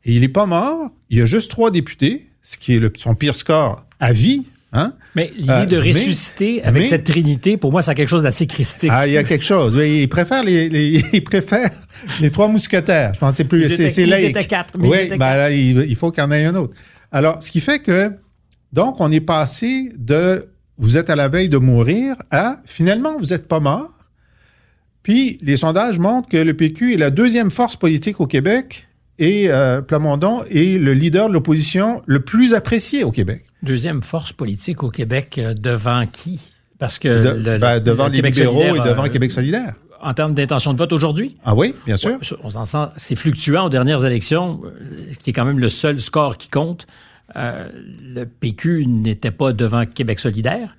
[0.04, 0.90] Et il est pas mort.
[1.10, 4.46] Il y a juste trois députés, ce qui est le, son pire score à vie
[4.72, 4.92] Hein?
[5.14, 8.90] Mais l'idée de euh, ressusciter avec cette trinité, pour moi, c'est quelque chose d'assez christique.
[8.92, 9.74] Ah, il y a quelque chose.
[9.74, 11.02] Oui, il préfère les,
[12.32, 13.14] trois mousquetaires.
[13.14, 14.26] Je pense c'est plus, c'est laïque.
[14.26, 14.76] Ils étaient quatre.
[14.76, 16.74] Mais oui, ben là, il, faut qu'il y en ait un autre.
[17.10, 18.12] Alors, ce qui fait que,
[18.74, 23.26] donc, on est passé de vous êtes à la veille de mourir à finalement, vous
[23.26, 23.90] n'êtes pas mort.
[25.02, 28.86] Puis, les sondages montrent que le PQ est la deuxième force politique au Québec
[29.18, 33.44] et euh, Plamondon est le leader de l'opposition le plus apprécié au Québec.
[33.62, 36.50] Deuxième force politique au Québec euh, devant qui?
[36.78, 39.74] Parce que ben, devant les libéraux et devant le Québec solidaire.
[40.00, 41.36] En termes d'intention de vote aujourd'hui?
[41.44, 42.18] Ah oui, bien sûr.
[42.96, 46.86] c'est fluctuant aux dernières élections, euh, qui est quand même le seul score qui compte.
[47.34, 50.76] le PQ n'était pas devant Québec solidaire.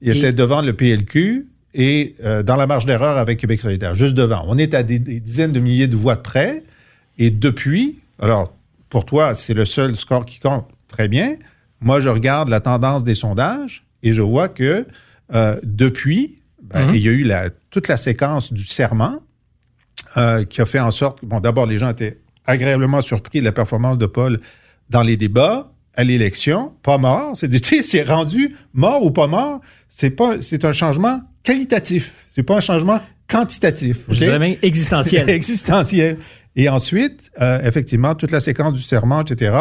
[0.00, 4.42] Il était devant le PLQ et dans la marge d'erreur avec Québec solidaire, juste devant.
[4.48, 6.64] On est à des, des dizaines de milliers de voix de près.
[7.18, 8.54] Et depuis, alors,
[8.88, 11.36] pour toi, c'est le seul score qui compte, très bien.
[11.82, 14.86] Moi, je regarde la tendance des sondages et je vois que
[15.34, 16.94] euh, depuis, ben, mhm.
[16.94, 19.18] il y a eu la, toute la séquence du serment
[20.16, 23.44] euh, qui a fait en sorte que, bon, d'abord, les gens étaient agréablement surpris de
[23.44, 24.40] la performance de Paul
[24.90, 27.34] dans les débats à l'élection, pas mort.
[27.34, 29.60] C'est, rendu mort ou pas mort.
[29.88, 32.12] C'est pas, c'est un changement qualitatif.
[32.28, 33.98] C'est pas un changement quantitatif.
[34.08, 35.28] Je dirais existentiel.
[35.30, 36.18] existentiel.
[36.56, 39.54] Et ensuite, euh, effectivement, toute la séquence du serment, etc.,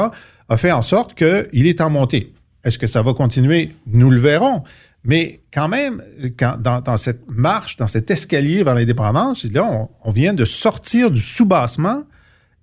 [0.51, 2.33] a fait en sorte qu'il est en montée.
[2.65, 3.71] Est-ce que ça va continuer?
[3.87, 4.63] Nous le verrons.
[5.05, 6.03] Mais quand même,
[6.37, 11.21] quand, dans, cette marche, dans cet escalier vers l'indépendance, là, on, vient de sortir du
[11.21, 12.03] soubassement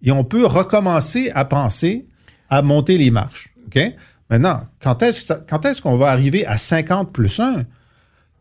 [0.03, 2.07] et on peut recommencer à penser
[2.51, 3.49] à monter les marches.
[4.31, 7.65] Maintenant, quand est-ce, quand est-ce qu'on va arriver à 50 plus 1?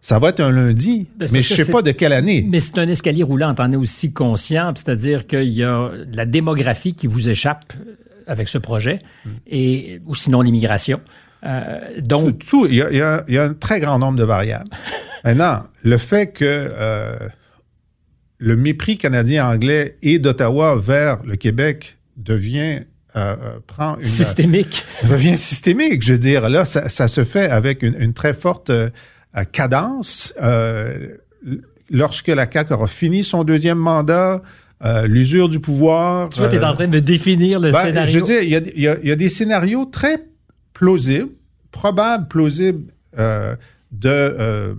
[0.02, 2.46] Ça va être un lundi, mais je ne sais pas de quelle année.
[2.48, 6.94] Mais c'est un escalier roulant, en es aussi conscient, c'est-à-dire qu'il y a la démographie
[6.94, 7.74] qui vous échappe
[8.28, 9.00] avec ce projet,
[9.48, 11.02] et, ou sinon l'immigration.
[11.46, 14.70] Euh, donc, tout, il, y a, un très grand nombre de variables.
[15.24, 17.18] Maintenant, le fait que euh,
[18.38, 22.82] le mépris canadien-anglais et d'Ottawa vers le Québec devient
[23.16, 23.36] euh,
[23.66, 24.84] prend une, systémique.
[25.04, 26.04] devient systémique.
[26.04, 28.72] Je veux dire, là, ça, se fait avec une très forte
[29.46, 30.34] cadence.
[30.42, 31.18] Euh,
[31.90, 34.42] lorsque la CAQ aura fini son deuxième mandat,
[34.84, 36.30] euh, l'usure du pouvoir.
[36.30, 38.14] Tu vois, tu es en train de définir le ben, scénario.
[38.14, 40.24] Je veux dire, il y, a, des scénarios très
[40.74, 41.30] plausibles,
[41.72, 43.56] probables, plausibles euh,
[43.92, 44.76] de,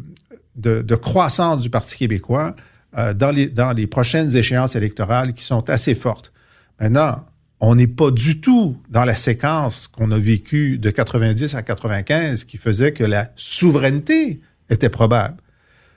[0.56, 2.54] de, croissance du Parti québécois
[2.94, 6.32] dans, les, dans les prochaines échéances électorales qui sont assez fortes.
[6.80, 7.24] Maintenant,
[7.60, 12.44] on n'est pas du tout dans la séquence qu'on a vécue de 90 à 95
[12.44, 15.38] qui faisait que la souveraineté était probable.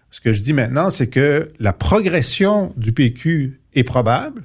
[0.09, 4.43] Ce que je dis maintenant, c'est que la progression du PQ est probable,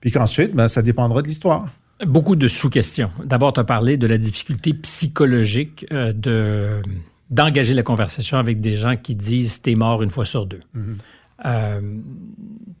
[0.00, 1.66] puis qu'ensuite, ben, ça dépendra de l'histoire.
[2.04, 3.10] Beaucoup de sous-questions.
[3.24, 6.82] D'abord, tu as parlé de la difficulté psychologique euh, de,
[7.30, 10.60] d'engager la conversation avec des gens qui disent t'es mort une fois sur deux.
[10.76, 10.96] Mm-hmm.
[11.46, 11.80] Euh,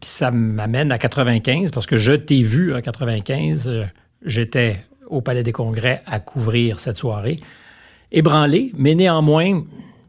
[0.00, 3.68] puis ça m'amène à 95 parce que je t'ai vu en 95.
[3.68, 3.84] Euh,
[4.24, 7.38] j'étais au Palais des Congrès à couvrir cette soirée.
[8.10, 9.62] Ébranlé, mais néanmoins,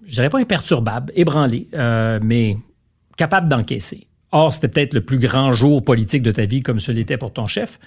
[0.05, 1.67] je dirais pas imperturbable, ébranlé,
[2.21, 2.57] mais
[3.17, 4.07] capable d'encaisser.
[4.31, 7.31] Or, c'était peut-être le plus grand jour politique de ta vie, comme ce l'était pour
[7.31, 7.79] ton chef.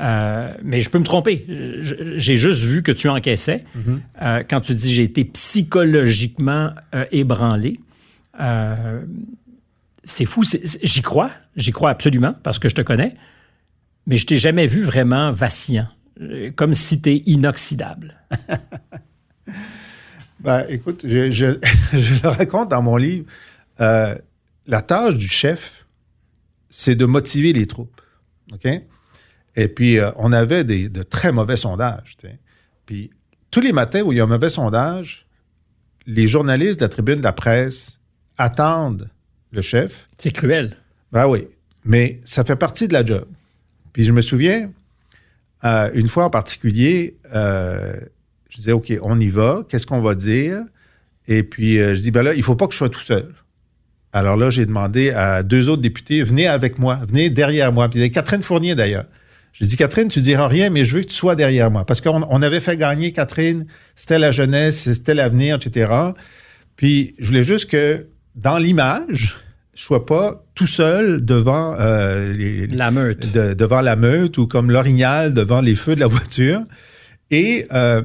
[0.00, 1.46] mais je peux me tromper.
[2.16, 3.64] J'ai juste vu que tu encaissais.
[3.76, 4.44] Mm-hmm.
[4.48, 6.72] quand tu dis j'ai été psychologiquement
[7.10, 7.80] ébranlé,
[10.04, 10.42] c'est fou.
[10.82, 11.30] J'y crois.
[11.56, 13.14] J'y crois absolument parce que je te connais.
[14.06, 15.88] Mais je t'ai jamais vu vraiment vacillant.
[16.20, 18.14] Euh, comme si tu es inoxydable.
[20.40, 21.56] ben, écoute, je,
[22.22, 23.26] le raconte dans mon livre.
[23.80, 24.14] Euh,
[24.66, 25.83] la tâche du chef,
[26.76, 28.00] c'est de motiver les troupes.
[28.52, 28.66] OK?
[29.56, 32.16] Et puis, euh, on avait des, de très mauvais sondages.
[32.84, 33.10] Puis,
[33.52, 35.26] tous les matins où il y a un mauvais sondage,
[36.06, 38.00] les journalistes de la tribune de la presse
[38.36, 39.08] attendent
[39.52, 40.06] le chef.
[40.18, 40.76] C'est cruel.
[41.12, 41.46] Ben oui,
[41.84, 43.26] mais ça fait partie de la job.
[43.92, 44.72] Puis je me souviens,
[45.62, 47.94] euh, une fois en particulier, euh,
[48.50, 50.62] je disais, OK, on y va, qu'est-ce qu'on va dire?
[51.28, 53.32] Et puis, euh, je dis, ben là, il faut pas que je sois tout seul.
[54.14, 57.88] Alors là, j'ai demandé à deux autres députés, venez avec moi, venez derrière moi.
[57.88, 59.04] Puis il y avait Catherine Fournier d'ailleurs.
[59.52, 61.84] J'ai dit, Catherine, tu diras rien, mais je veux que tu sois derrière moi.
[61.84, 65.92] Parce qu'on on avait fait gagner Catherine, c'était la jeunesse, c'était l'avenir, etc.
[66.76, 69.36] Puis je voulais juste que dans l'image,
[69.74, 73.32] je sois pas tout seul devant euh, les, La meute.
[73.32, 76.62] de- devant la meute ou comme l'orignal devant les feux de la voiture.
[77.30, 78.02] Et, euh,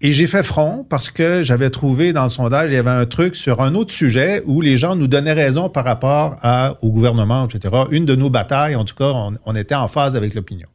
[0.00, 3.06] et j'ai fait front parce que j'avais trouvé dans le sondage, il y avait un
[3.06, 6.90] truc sur un autre sujet où les gens nous donnaient raison par rapport à, au
[6.90, 7.74] gouvernement, etc.
[7.90, 10.68] Une de nos batailles, en tout cas, on, on était en phase avec l'opinion.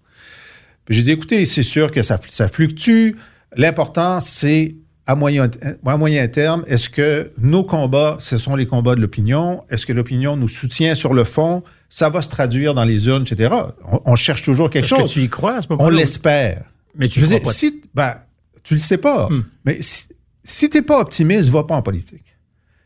[0.90, 3.12] J'ai dit, écoutez, c'est sûr que ça, ça fluctue.
[3.56, 4.76] L'important, c'est
[5.08, 5.50] à moyen,
[5.86, 9.64] à moyen terme, est-ce que nos combats, ce sont les combats de l'opinion?
[9.70, 11.64] Est-ce que l'opinion nous soutient sur le fond?
[11.90, 13.54] Ça va se traduire dans les urnes, etc.
[13.92, 15.12] On, on cherche toujours quelque Est-ce que chose.
[15.12, 15.98] tu y crois à ce On moment-là?
[15.98, 16.66] l'espère.
[16.96, 17.52] Mais tu pas.
[17.52, 18.16] si, ben,
[18.64, 19.44] tu le sais pas, Hmm.
[19.66, 20.06] mais si,
[20.44, 22.38] si tu n'es pas optimiste, va pas en politique.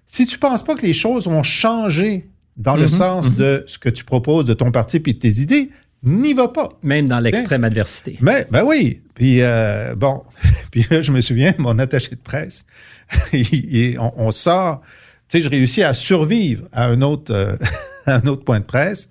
[0.06, 3.90] Si tu penses pas que les choses vont changer dans le sens de ce que
[3.90, 5.72] tu proposes, de ton parti puis de tes idées,
[6.04, 6.70] n'y va pas.
[6.84, 8.18] Même dans l'extrême adversité.
[8.22, 9.02] Mais, ben oui.
[9.16, 10.24] Puis, euh, bon,
[10.72, 12.66] puis là, je me souviens, mon attaché de presse,
[13.34, 14.82] il- il- on, on sort,
[15.28, 17.58] tu sais, je réussis à survivre à un autre, euh,
[18.06, 19.10] à un autre point de presse.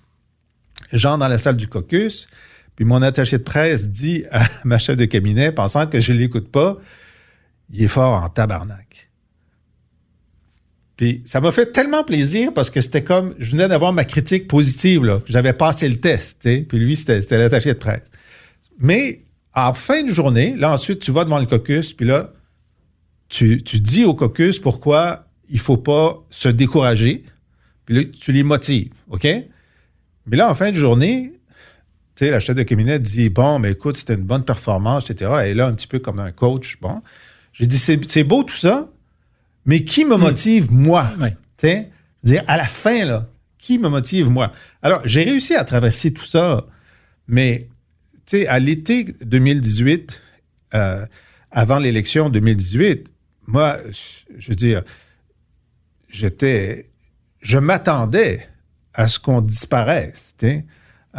[0.92, 2.28] J'entre dans la salle du caucus,
[2.76, 6.18] puis mon attaché de presse dit à ma chef de cabinet, pensant que je ne
[6.18, 6.78] l'écoute pas,
[7.70, 9.10] il est fort en tabarnak.
[10.96, 14.46] Puis ça m'a fait tellement plaisir parce que c'était comme, je venais d'avoir ma critique
[14.46, 15.22] positive.
[15.26, 16.48] J'avais passé le test.
[16.68, 18.08] Puis lui, c'était l'attaché de presse.
[18.78, 22.32] Mais en fin de journée, là, ensuite, tu vas devant le caucus, puis là,
[23.28, 27.24] tu, tu dis au caucus pourquoi il faut pas se décourager,
[27.86, 29.24] puis là, tu les motives, OK?
[29.24, 31.33] Mais là, en fin de journée,
[32.16, 35.30] tu sais, la chef de cabinet dit, bon, mais écoute, c'était une bonne performance, etc.
[35.42, 37.02] Elle est là un petit peu comme un coach, bon.
[37.52, 38.88] J'ai dit, c'est beau tout ça,
[39.66, 41.12] mais qui me motive, moi?
[41.20, 41.30] Oui.
[41.56, 41.90] Tu sais,
[42.22, 44.52] dire, à la fin, là, qui me motive, moi?
[44.82, 46.66] Alors, j'ai réussi à traverser tout ça,
[47.26, 47.68] mais,
[48.26, 50.20] tu sais, à l'été 2018,
[50.74, 51.06] euh,
[51.50, 53.12] avant l'élection 2018,
[53.46, 54.82] moi, je- je veux dire,
[56.08, 56.90] j'étais,
[57.40, 58.46] je m'attendais
[58.92, 60.64] à ce qu'on disparaisse, tu sais?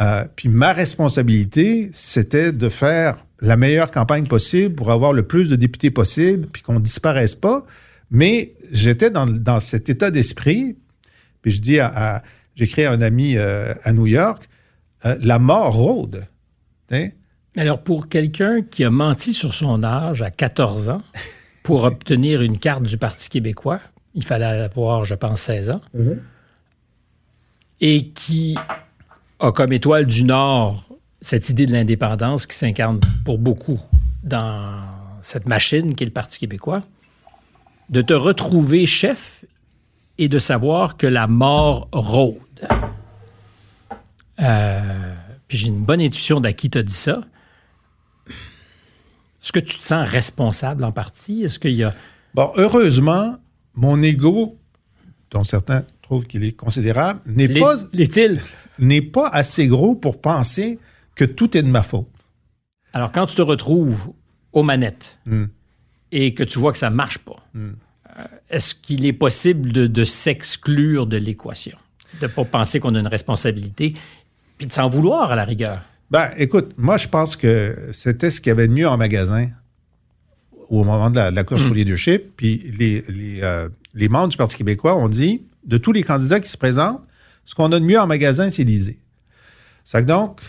[0.00, 5.48] Euh, puis ma responsabilité, c'était de faire la meilleure campagne possible pour avoir le plus
[5.48, 7.64] de députés possible, puis qu'on disparaisse pas.
[8.10, 10.76] Mais j'étais dans, dans cet état d'esprit.
[11.42, 12.22] Puis je dis à, à-
[12.54, 14.48] j'écris à un ami euh, à New York,
[15.04, 16.24] euh, la mort rôde.
[16.90, 17.14] sais.
[17.56, 21.02] Alors, pour quelqu'un qui a menti sur son âge à 14 ans
[21.62, 23.80] pour obtenir une carte du Parti québécois,
[24.14, 25.80] il fallait avoir, je pense, 16 ans,
[27.80, 28.56] et qui
[29.38, 30.86] a comme étoile du Nord
[31.20, 33.80] cette idée de l'indépendance qui s'incarne pour beaucoup
[34.22, 34.82] dans
[35.22, 36.82] cette machine qu'est le Parti québécois,
[37.90, 39.44] de te retrouver chef
[40.18, 42.36] et de savoir que la mort rôde.
[44.40, 45.14] Euh,
[45.48, 47.22] puis j'ai une bonne intuition d'à qui t'a dit ça.
[49.42, 51.44] Est-ce que tu te sens responsable en partie?
[51.44, 51.94] Est-ce qu'il y a.
[52.34, 53.36] Bon, heureusement,
[53.74, 54.56] mon ego,
[55.30, 58.40] dont certains trouvent qu'il est considérable, n'est pas, L'est-il?
[58.78, 60.78] n'est pas assez gros pour penser
[61.16, 62.06] que tout est de ma faute.
[62.92, 64.12] Alors, quand tu te retrouves
[64.52, 65.46] aux manettes Hmm.
[66.12, 67.72] et que tu vois que ça ne marche pas, euh,
[68.50, 71.76] est-ce qu'il est possible de, de s'exclure de l'équation?
[72.20, 73.94] De ne pas penser qu'on a une responsabilité,
[74.58, 75.80] puis de s'en vouloir à la rigueur?
[76.10, 79.48] Ben, écoute, moi, je pense que c'était ce qu'il y avait de mieux en magasin
[80.68, 82.36] au moment de la, de la course au leadership.
[82.36, 86.40] Puis les, les, euh, les membres du Parti québécois ont dit, de tous les candidats
[86.40, 87.02] qui se présentent,
[87.44, 88.98] ce qu'on a de mieux en magasin, c'est l'Élysée.
[89.84, 90.40] Ça donc,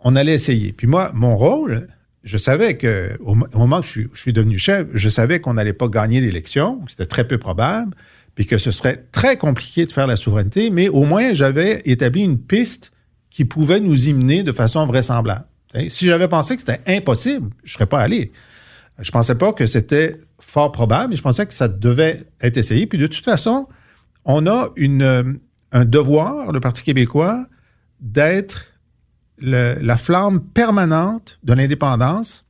[0.00, 0.72] on allait essayer.
[0.72, 1.88] Puis moi, mon rôle,
[2.22, 5.08] je savais que au, mo- au moment que je suis, je suis devenu chef, je
[5.08, 7.94] savais qu'on n'allait pas gagner l'élection, c'était très peu probable,
[8.34, 12.22] puis que ce serait très compliqué de faire la souveraineté, mais au moins j'avais établi
[12.22, 12.92] une piste
[13.30, 15.46] qui pouvait nous y mener de façon vraisemblable.
[15.88, 18.32] Si j'avais pensé que c'était impossible, je ne serais pas allé.
[18.98, 22.86] Je pensais pas que c'était fort probable, mais je pensais que ça devait être essayé.
[22.86, 23.68] Puis de toute façon,
[24.26, 25.22] on a une, euh,
[25.72, 27.46] un devoir, le Parti québécois,
[28.00, 28.66] d'être
[29.38, 32.46] la flamme permanente de l'indépendance,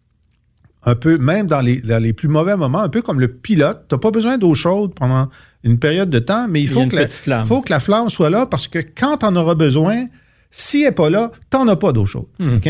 [0.85, 3.87] un peu, même dans les, dans les plus mauvais moments, un peu comme le pilote.
[3.89, 5.29] Tu n'as pas besoin d'eau chaude pendant
[5.65, 7.45] une période de temps, mais il faut, que la, flamme.
[7.45, 10.07] faut que la flamme soit là parce que quand tu en auras besoin,
[10.51, 12.29] si elle n'est pas là, tu n'en as pas d'eau chaude.
[12.39, 12.69] OK?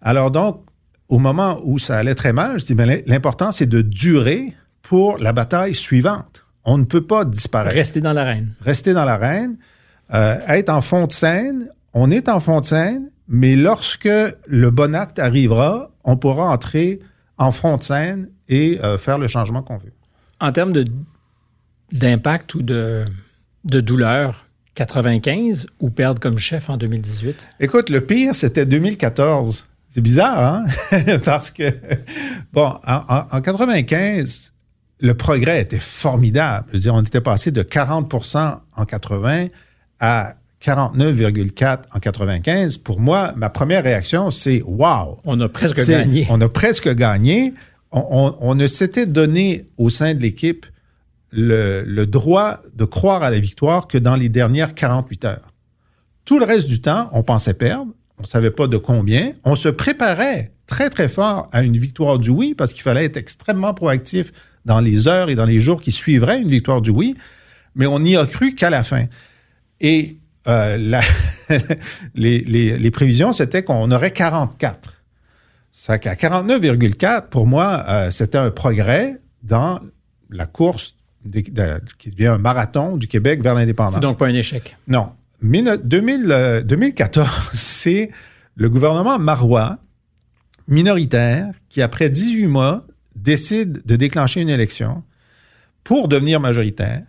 [0.00, 0.64] Alors donc,
[1.08, 4.52] au moment où ça allait très mal, je dis, mais l'important, c'est de durer
[4.82, 6.43] pour la bataille suivante.
[6.64, 8.54] On ne peut pas disparaître Rester dans l'arène.
[8.60, 9.56] rester dans l'arène,
[10.12, 11.68] euh, être en fond de scène.
[11.92, 14.08] On est en fond de scène mais lorsque
[14.46, 17.00] le bon acte arrivera, on pourra entrer
[17.38, 19.92] en front de scène et euh, faire le changement qu'on veut.
[20.40, 20.74] En termes
[21.92, 23.04] d'impact ou de,
[23.64, 27.36] de douleur, 95 ou perdre comme chef en 2018?
[27.60, 29.66] Écoute, le pire, c'était 2014.
[29.90, 31.18] C'est bizarre, hein?
[31.24, 31.64] Parce que,
[32.52, 34.52] bon, en, en, 95,
[35.00, 36.66] le progrès était formidable.
[36.68, 39.46] Je veux dire, on était passé de 40% en 80
[40.00, 42.78] à 49,4% en 95.
[42.78, 45.18] Pour moi, ma première réaction, c'est wow.
[45.24, 46.26] On a presque gagné.
[46.30, 47.54] On a presque gagné.
[47.92, 50.66] On, on, ne s'était donné au sein de l'équipe
[51.30, 55.52] le, le, droit de croire à la victoire que dans les dernières 48 heures.
[56.24, 57.92] Tout le reste du temps, on pensait perdre.
[58.18, 59.32] On ne savait pas de combien.
[59.44, 63.16] On se préparait très, très fort à une victoire du oui parce qu'il fallait être
[63.16, 64.32] extrêmement proactif
[64.64, 67.14] dans les heures et dans les jours qui suivraient une victoire du oui.
[67.74, 69.06] Mais on n'y a cru qu'à la fin.
[69.80, 71.00] Et euh, la,
[72.14, 75.02] les, les, les, prévisions, c'était qu'on aurait 44.
[75.72, 79.80] Ça qu'à 49,4, pour moi, euh, c'était un progrès dans
[80.30, 81.40] la course de,
[81.98, 83.94] qui devient un marathon du Québec vers l'indépendance.
[83.94, 84.76] C'est donc pas un échec.
[84.86, 85.10] Non.
[85.42, 88.10] 2000, 2014, euh, c'est
[88.54, 89.78] le gouvernement marois
[90.68, 92.84] minoritaire qui, après 18 mois,
[93.24, 95.02] décide de déclencher une élection
[95.82, 97.02] pour devenir majoritaire,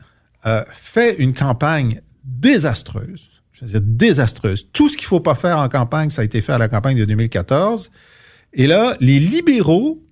[0.45, 3.41] euh, fait une campagne désastreuse.
[3.61, 4.67] Désastreuse.
[4.73, 6.67] Tout ce qu'il ne faut pas faire en campagne, ça a été fait à la
[6.67, 7.91] campagne de 2014.
[8.53, 10.03] Et là, les libéraux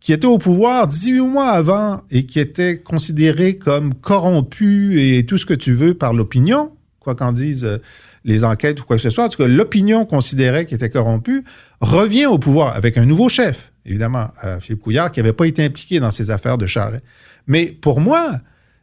[0.00, 5.38] qui étaient au pouvoir 18 mois avant et qui étaient considérés comme corrompus et tout
[5.38, 7.78] ce que tu veux par l'opinion, quoi qu'en disent euh,
[8.24, 11.44] les enquêtes ou quoi que ce soit, en tout cas, l'opinion considérait qu'il était corrompu,
[11.80, 15.64] revient au pouvoir avec un nouveau chef, évidemment, euh, Philippe Couillard, qui n'avait pas été
[15.64, 17.00] impliqué dans ces affaires de charret.
[17.46, 18.38] Mais pour moi,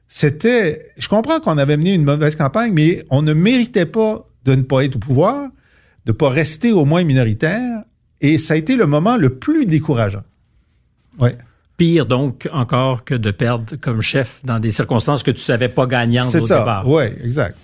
[0.08, 0.91] c'était.
[0.97, 4.63] Je comprends qu'on avait mené une mauvaise campagne, mais on ne méritait pas de ne
[4.63, 5.49] pas être au pouvoir,
[6.06, 7.84] de ne pas rester au moins minoritaire.
[8.21, 10.23] Et ça a été le moment le plus décourageant.
[11.19, 11.38] Ouais.
[11.78, 15.69] Pire donc encore que de perdre comme chef dans des circonstances que tu ne savais
[15.69, 16.60] pas gagnantes au ça.
[16.60, 16.86] départ.
[16.86, 17.56] Oui, exact.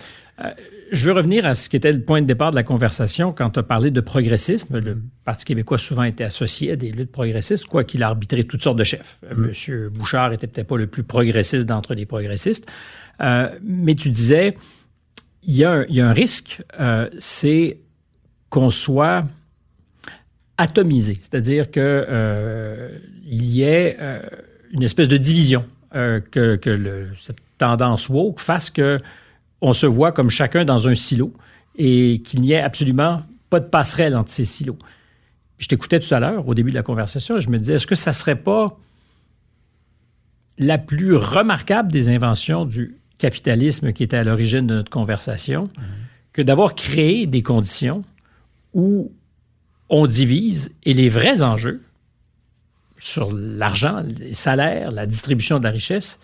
[0.42, 0.50] Euh,
[0.92, 3.50] je veux revenir à ce qui était le point de départ de la conversation quand
[3.50, 4.78] tu as parlé de progressisme.
[4.78, 8.62] Le Parti québécois souvent été associé à des luttes progressistes, quoi qu'il a arbitré toutes
[8.62, 9.18] sortes de chefs.
[9.22, 9.40] Mm.
[9.40, 12.70] Monsieur Bouchard était peut-être pas le plus progressiste d'entre les progressistes.
[13.20, 14.56] Euh, mais tu disais,
[15.42, 17.78] il y, a un, risque, euh, c'est
[18.50, 19.26] qu'on soit
[20.58, 24.20] atomisé, c'est-à-dire que euh, il y ait euh,
[24.72, 28.98] une espèce de division, euh, que, que le, cette tendance woke fasse que
[29.60, 31.32] on se voit comme chacun dans un silo
[31.76, 34.78] et qu'il n'y ait absolument pas de passerelle entre ces silos.
[35.58, 37.86] je t'écoutais tout à l'heure, au début de la conversation, et je me disais, est-ce
[37.86, 38.78] que ça serait pas
[40.58, 45.82] la plus remarquable des inventions du capitalisme qui était à l'origine de notre conversation mmh.
[46.32, 48.04] que d'avoir créé des conditions
[48.74, 49.12] où
[49.88, 51.82] on divise et les vrais enjeux
[52.98, 56.18] sur l'argent, les salaires, la distribution de la richesse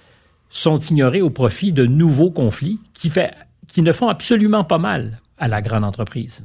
[0.53, 3.33] sont ignorés au profit de nouveaux conflits qui, fait,
[3.67, 6.43] qui ne font absolument pas mal à la grande entreprise.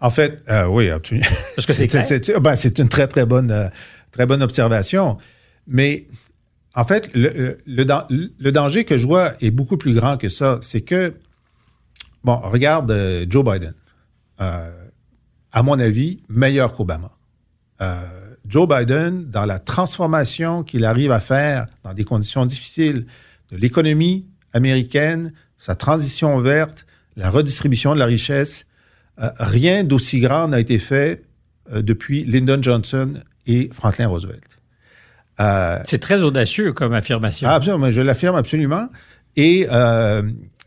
[0.00, 1.26] En fait, euh, oui, absolument.
[1.54, 3.68] Parce que c'est ben, c'est une très, très bonne, euh,
[4.10, 5.18] très bonne observation.
[5.66, 6.08] Mais
[6.74, 10.58] en fait, le, le, danger que je vois est beaucoup plus grand que ça.
[10.62, 11.14] C'est que,
[12.24, 13.74] bon, regarde euh, Joe Biden.
[14.38, 17.12] à mon avis, meilleur qu'Obama.
[18.50, 23.06] Joe Biden, dans la transformation qu'il arrive à faire dans des conditions difficiles
[23.52, 26.84] de l'économie américaine, sa transition verte,
[27.16, 28.66] la redistribution de la richesse,
[29.20, 31.22] euh, rien d'aussi grand n'a été fait
[31.72, 33.14] euh, depuis Lyndon Johnson
[33.46, 34.58] et Franklin Roosevelt.
[35.38, 37.48] Euh, C'est très audacieux comme affirmation.
[37.48, 38.88] Ah, absolument, je l'affirme absolument.
[39.36, 39.68] Et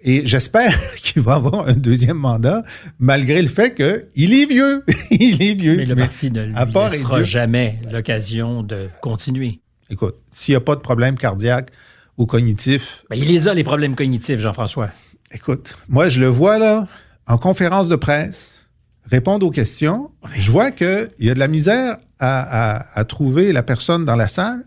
[0.04, 2.64] et j'espère qu'il va avoir un deuxième mandat,
[3.00, 4.84] malgré le fait qu'il est vieux.
[5.12, 5.78] il est vieux.
[5.78, 9.62] Mais le parti ne lui laissera jamais l'occasion de continuer.
[9.90, 11.70] Écoute, s'il n'y a pas de problème cardiaque
[12.18, 13.06] ou cognitif...
[13.10, 14.90] Ben, il les a, les problèmes cognitifs, Jean-François.
[15.32, 16.86] Écoute, moi, je le vois là,
[17.26, 18.66] en conférence de presse,
[19.10, 20.12] répondre aux questions.
[20.36, 24.28] Je vois qu'il y a de la misère à, à trouver la personne dans la
[24.28, 24.66] salle,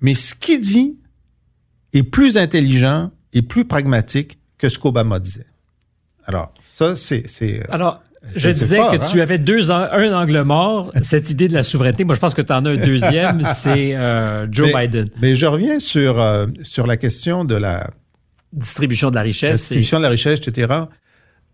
[0.00, 1.00] mais ce qu'il dit
[1.92, 5.46] est plus intelligent et plus pragmatique que ce qu'Obama disait.
[6.26, 7.24] Alors, ça, c'est.
[7.42, 8.02] Euh, Alors,
[8.36, 9.22] je disais que tu hein?
[9.22, 12.04] avais deux un angle mort, cette idée de la souveraineté.
[12.04, 15.08] Moi, je pense que tu en as un deuxième, c'est euh, Joe Biden.
[15.20, 17.90] Mais je reviens sur, euh, sur la question de la
[18.52, 19.60] distribution de la richesse.
[19.60, 20.74] distribution de la richesse, etc.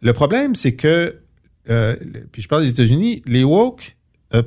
[0.03, 1.21] Le problème, c'est que,
[2.33, 3.97] puis je parle des États-Unis, les woke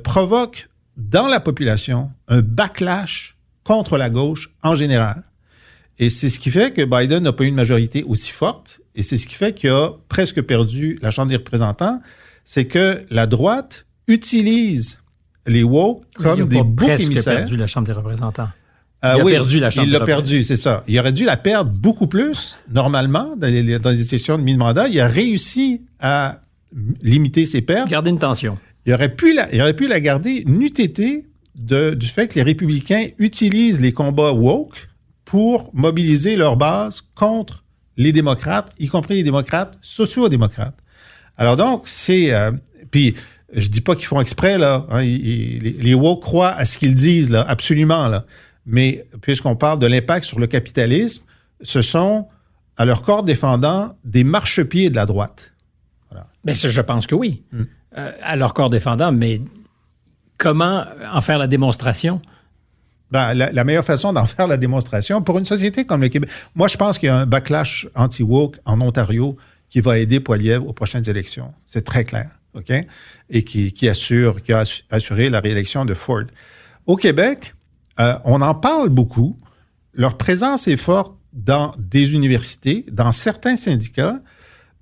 [0.04, 5.22] provoquent dans la population un backlash contre la gauche en général.
[6.00, 8.80] Et c'est ce qui fait que Biden n'a pas eu une majorité aussi forte.
[8.96, 12.00] Et c'est ce qui fait qu'il a presque perdu la Chambre des représentants.
[12.42, 14.98] c'est que la droite utilise
[15.46, 17.34] les woke comme des boucs émissaires.
[17.34, 18.48] Il a perdu la Chambre des représentants.
[19.04, 20.84] Euh, il a perdu la Chambre Il l'a perdu, c'est ça.
[20.88, 24.88] Il aurait dû la perdre beaucoup plus, normalement, dans les, dans les sessions de mi-mandat.
[24.88, 26.40] Il a réussi à
[27.02, 27.90] limiter ses pertes.
[27.90, 28.58] Garder une tension.
[28.86, 32.42] Il aurait pu la, il aurait pu la garder nu de, du fait que les
[32.42, 34.89] républicains utilisent les combats woke
[35.30, 37.62] pour mobiliser leur base contre
[37.96, 40.76] les démocrates, y compris les démocrates sociaux-démocrates.
[41.38, 42.32] Alors donc, c'est...
[42.34, 42.50] Euh,
[42.90, 43.14] puis,
[43.52, 44.86] je dis pas qu'ils font exprès, là.
[44.90, 48.24] Hein, les, les, woke croient à ce qu'ils disent, là, absolument, là.
[48.66, 51.22] Mais puisqu'on parle de l'impact sur le capitalisme,
[51.62, 52.26] ce sont,
[52.76, 55.52] à leur corps défendant, des marchepieds de la droite.
[56.44, 57.44] Mais je pense que oui.
[57.52, 57.62] Hmm.
[57.96, 59.40] Euh, à leur corps défendant, mais
[60.38, 62.20] comment en faire la démonstration?
[63.10, 66.68] Ben, la, meilleure façon d'en faire la démonstration, pour une société comme le Québec, moi
[66.68, 69.36] je pense qu'il y a un backlash anti-woke en Ontario
[69.68, 71.52] qui va aider Poiliev aux prochaines élections.
[71.64, 72.30] C'est très clair.
[72.54, 72.72] OK?
[73.30, 76.24] Et qui, assure, qui a assuré la réélection de Ford.
[76.86, 77.54] Au Québec,
[78.00, 79.36] euh, on en parle beaucoup.
[79.94, 84.20] Leur présence est forte dans des universités, dans certains syndicats,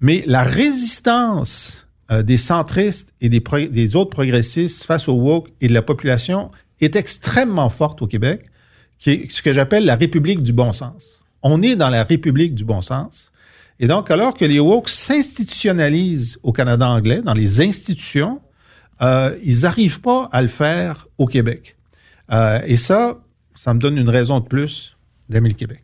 [0.00, 5.68] mais la résistance euh, des centristes et des, des, autres progressistes face au woke et
[5.68, 6.50] de la population
[6.80, 8.42] est extrêmement forte au Québec,
[8.98, 11.22] ce que j'appelle la République du bon sens.
[11.42, 13.32] On est dans la République du bon sens.
[13.80, 18.40] Et donc, alors que les woke s'institutionnalisent au Canada anglais, dans les institutions,
[19.02, 21.76] euh, ils n'arrivent pas à le faire au Québec.
[22.32, 23.18] Euh, et ça,
[23.54, 24.96] ça me donne une raison de plus
[25.28, 25.82] d'aimer le Québec.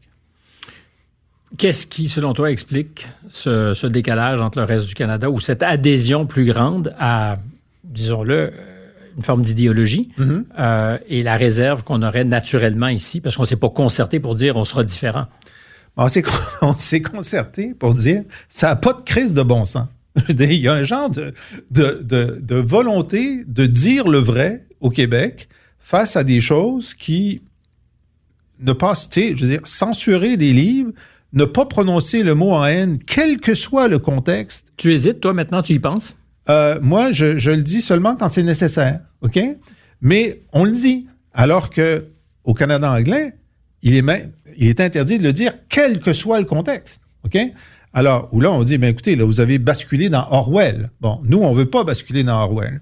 [1.57, 6.27] Qu'est-ce qui, selon toi, explique ce, décalage entre le reste du Canada ou cette adhésion
[6.27, 7.39] plus grande à,
[7.85, 8.53] disons-le,
[9.17, 10.45] une forme d'idéologie mm-hmm.
[10.59, 14.35] euh, et la réserve qu'on aurait naturellement ici, parce qu'on ne s'est pas concerté pour
[14.35, 15.27] dire on sera différent?
[15.97, 19.87] On s'est concerté pour dire ça n'a pas de crise de bon sens.
[20.29, 21.33] il y a un genre de,
[21.71, 25.49] de, volonté de dire le vrai au Québec
[25.79, 27.43] face à des choses qui
[28.61, 30.93] ne passent, tu sais, je veux dire, censurer des livres,
[31.33, 34.73] ne pas prononcer le mot en haine, quel que soit le contexte.
[34.77, 36.17] Tu hésites, toi, maintenant, tu y penses?
[36.49, 39.39] Euh, moi, je, je, le dis seulement quand c'est nécessaire, OK?
[40.01, 41.07] Mais on le dit.
[41.33, 42.07] Alors que
[42.45, 43.33] au Canada anglais,
[43.83, 47.39] il est, même, il est interdit de le dire, quel que soit le contexte, OK?
[47.93, 50.91] Alors, où là, on dit, ben écoutez, là, vous avez basculé dans Orwell.
[51.01, 52.81] Bon, nous, on veut pas basculer dans Orwell.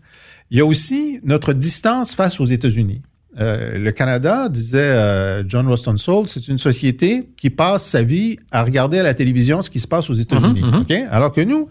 [0.51, 3.03] Il y a aussi notre distance face aux États-Unis.
[3.41, 8.39] Euh, le Canada, disait euh, John Roston Soul, c'est une société qui passe sa vie
[8.51, 10.63] à regarder à la télévision ce qui se passe aux États-Unis.
[10.63, 11.09] Mm-hmm.
[11.09, 11.69] Alors que nous,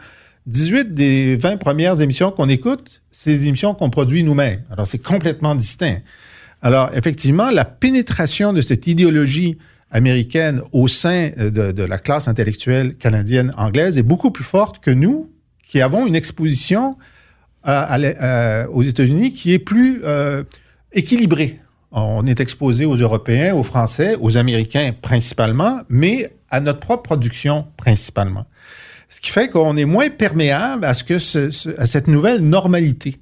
[0.48, 4.62] 18 des 20 premières émissions qu'on écoute, c'est des émissions qu'on produit nous-mêmes.
[4.72, 6.00] Alors c'est complètement distinct.
[6.62, 9.58] Alors effectivement, la pénétration de cette idéologie
[9.92, 14.92] américaine au sein euh, de, la classe intellectuelle canadienne anglaise est beaucoup plus forte que
[14.92, 15.30] nous,
[15.66, 16.98] qui avons une exposition
[17.64, 20.02] aux États-Unis qui est plus
[20.94, 21.60] équilibré.
[21.92, 27.68] On est exposé aux Européens, aux Français, aux Américains principalement, mais à notre propre production
[27.78, 28.48] principalement.
[29.12, 31.16] Ce qui fait qu'on est moins perméable à, ce que
[31.78, 33.18] à cette nouvelle normalité.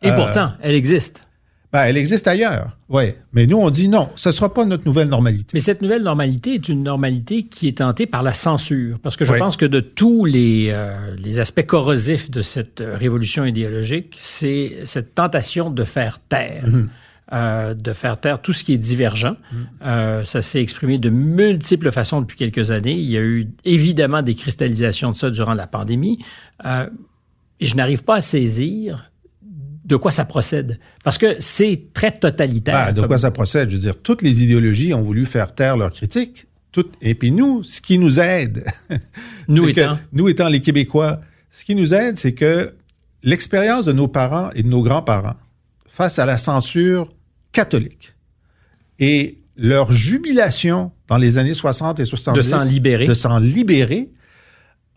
[0.00, 1.26] Et euh, pourtant, elle existe.
[1.72, 3.14] Ben, elle existe ailleurs, oui.
[3.32, 5.48] Mais nous, on dit non, ce ne sera pas notre nouvelle normalité.
[5.54, 9.00] Mais cette nouvelle normalité est une normalité qui est tentée par la censure.
[9.00, 13.44] Parce que je pense que de tous les, euh, les aspects corrosifs de cette révolution
[13.44, 16.68] idéologique, c'est cette tentation de faire taire.
[16.68, 16.88] Mhm.
[17.32, 19.38] Euh, de faire taire tout ce qui est divergent.
[19.50, 19.56] Mm.
[19.86, 22.92] Euh, ça s'est exprimé de multiples façons depuis quelques années.
[22.92, 26.18] Il y a eu évidemment des cristallisations de ça durant la pandémie.
[26.66, 26.90] Euh,
[27.58, 29.10] et je n'arrive pas à saisir
[29.40, 30.78] de quoi ça procède.
[31.04, 32.74] Parce que c'est très totalitaire.
[32.76, 33.70] Ah, de quoi ça procède?
[33.70, 36.48] Je veux dire, toutes les idéologies ont voulu faire taire leurs critiques.
[37.00, 38.66] et puis nous, ce qui nous aide,
[39.48, 39.98] nous, étant?
[40.12, 42.74] nous étant les Québécois, ce qui nous aide, c'est que
[43.22, 45.36] l'expérience de nos parents et de nos grands-parents
[45.86, 47.08] face à la censure
[47.52, 48.14] catholiques.
[48.98, 53.06] Et leur jubilation dans les années 60 et 70 de s'en libérer.
[53.06, 54.10] de s'en libérer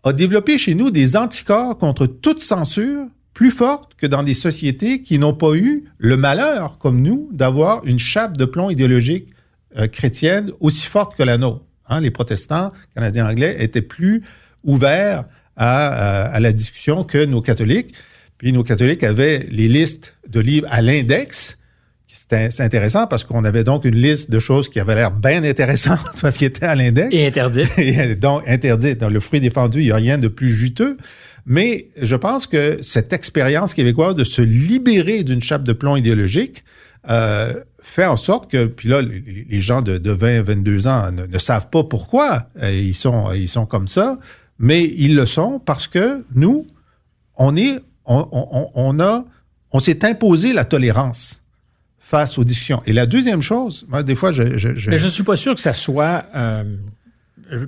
[0.04, 5.02] a développé chez nous des anticorps contre toute censure plus forte que dans des sociétés
[5.02, 9.28] qui n'ont pas eu le malheur, comme nous, d'avoir une chape de plomb idéologique
[9.76, 11.62] euh, chrétienne aussi forte que la nôtre.
[11.88, 14.22] Hein, les protestants canadiens anglais étaient plus
[14.64, 15.24] ouverts
[15.56, 17.94] à, à, la discussion que nos catholiques.
[18.38, 21.58] Puis nos catholiques avaient les listes de livres à l'index
[22.28, 26.00] c'est intéressant parce qu'on avait donc une liste de choses qui avaient l'air bien intéressantes
[26.20, 27.08] parce qu'ils étaient à l'index.
[27.12, 28.18] Et interdites.
[28.20, 28.98] donc, interdites.
[28.98, 30.96] Dans le fruit défendu, il n'y a rien de plus juteux.
[31.44, 36.64] Mais je pense que cette expérience québécoise de se libérer d'une chape de plomb idéologique
[37.08, 41.68] euh, fait en sorte que, puis là, les gens de, 20, 22 ans ne, savent
[41.68, 44.18] pas pourquoi euh, ils, sont, ils sont comme ça,
[44.58, 46.66] mais ils le sont parce que nous,
[47.36, 49.24] on est on, a,
[49.72, 51.42] on s'est imposé la tolérance
[52.06, 52.80] face aux discussions.
[52.86, 54.56] Et la deuxième chose, moi, des fois, je...
[54.56, 56.26] je, Mais je suis pas sûr que ça soit...
[56.36, 56.62] Euh,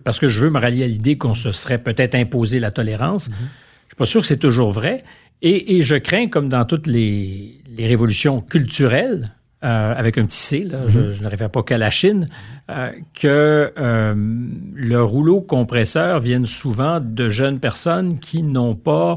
[0.04, 3.28] parce que je veux me rallier à l'idée qu'on se serait peut-être imposé la tolérance.
[3.28, 3.32] Mm-hmm.
[3.32, 5.02] Je suis pas sûr que c'est toujours vrai.
[5.42, 9.34] Et, je crains, comme dans toutes les, révolutions culturelles,
[9.64, 12.26] euh, avec un petit C, là, je, ne réfère pas qu'à la Chine,
[12.70, 19.16] euh, que le rouleau compresseur vienne souvent de jeunes personnes qui n'ont pas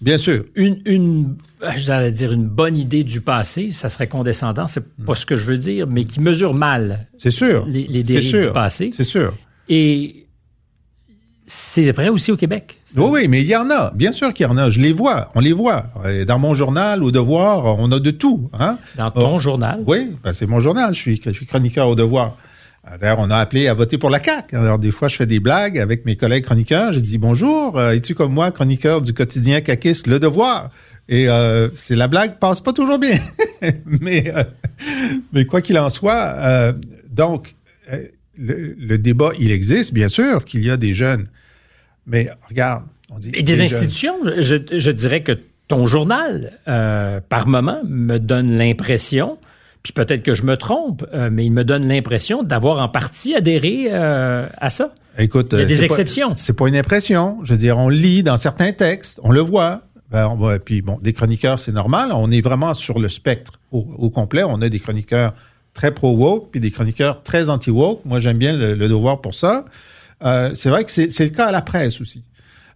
[0.00, 0.44] Bien sûr.
[0.54, 1.36] Une, une
[1.76, 5.46] j'allais dire une bonne idée du passé, ça serait condescendant, c'est pas ce que je
[5.46, 7.08] veux dire, mais qui mesure mal.
[7.16, 7.66] C'est sûr.
[7.66, 8.90] Les, les dérives du passé.
[8.92, 9.34] C'est sûr.
[9.68, 10.26] Et
[11.46, 12.78] c'est vrai aussi au Québec.
[12.96, 13.92] Oui, oui, mais il y en a.
[13.94, 14.70] Bien sûr qu'il y en a.
[14.70, 15.32] Je les vois.
[15.34, 15.84] On les voit.
[16.26, 18.50] Dans mon journal, au devoir, on a de tout.
[18.52, 18.78] Hein?
[18.96, 19.80] Dans ton journal?
[19.86, 20.92] Oui, ben, c'est mon journal.
[20.94, 22.36] Je suis, je suis chroniqueur au devoir.
[23.00, 24.56] D'ailleurs, on a appelé à voter pour la CAQ.
[24.56, 26.92] Alors, des fois, je fais des blagues avec mes collègues chroniqueurs.
[26.92, 30.70] Je dis bonjour, euh, es-tu comme moi, chroniqueur du quotidien caquiste Le Devoir?
[31.08, 33.18] Et euh, c'est la blague passe pas toujours bien.
[33.86, 34.44] mais, euh,
[35.32, 36.72] mais quoi qu'il en soit, euh,
[37.10, 37.54] donc,
[38.36, 41.28] le, débat, il existe, bien sûr, qu'il y a des jeunes.
[42.06, 43.30] Mais regarde, on dit.
[43.34, 45.32] Et des, institutions, je, je, dirais que
[45.66, 46.52] ton journal,
[47.28, 49.38] par moment, me donne l'impression
[49.82, 53.34] puis peut-être que je me trompe, euh, mais il me donne l'impression d'avoir en partie
[53.34, 54.92] adhéré euh, à ça.
[55.18, 56.34] Écoute, il y a des exceptions.
[56.34, 57.38] C'est pas une impression.
[57.44, 59.82] Je veux dire, on lit dans certains textes, on le voit.
[60.10, 62.10] Ben, on puis bon, des chroniqueurs, c'est normal.
[62.14, 64.42] On est vraiment sur le spectre au, complet.
[64.42, 65.34] On a des chroniqueurs
[65.74, 68.04] très pro-woke, puis des chroniqueurs très anti-woke.
[68.04, 69.64] Moi, j'aime bien le, devoir pour ça.
[70.24, 72.22] Euh, c'est vrai que c'est le cas à la presse aussi.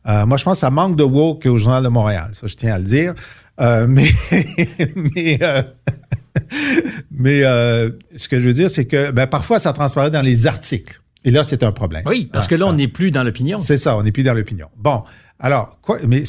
[0.05, 2.31] moi, je pense que ça manque de woke au Journal de Montréal.
[2.33, 3.15] Ça, je tiens à le dire.
[3.89, 4.09] mais
[4.97, 5.39] mais
[7.11, 10.47] Mais euh, ce que je veux dire, c'est que ben, parfois, ça transparaît dans les
[10.47, 11.01] articles.
[11.25, 12.03] Et là, c'est un problème.
[12.07, 13.59] Oui, parce que là, on n'est plus dans l'opinion.
[13.59, 14.69] C'est ça, on n'est plus dans l'opinion.
[14.77, 15.05] Bon,
[15.39, 16.25] alors, quoi, mais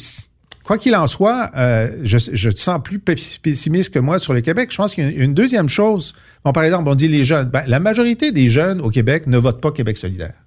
[0.62, 4.40] quoi qu'il en soit, euh, je, je te sens plus pessimiste que moi sur le
[4.40, 4.70] Québec.
[4.70, 6.14] Je pense qu'il y a une deuxième chose.
[6.44, 7.48] Bon, par exemple, on dit les jeunes.
[7.48, 10.43] Ben, la majorité des jeunes au Québec ne votent pas Québec solidaire.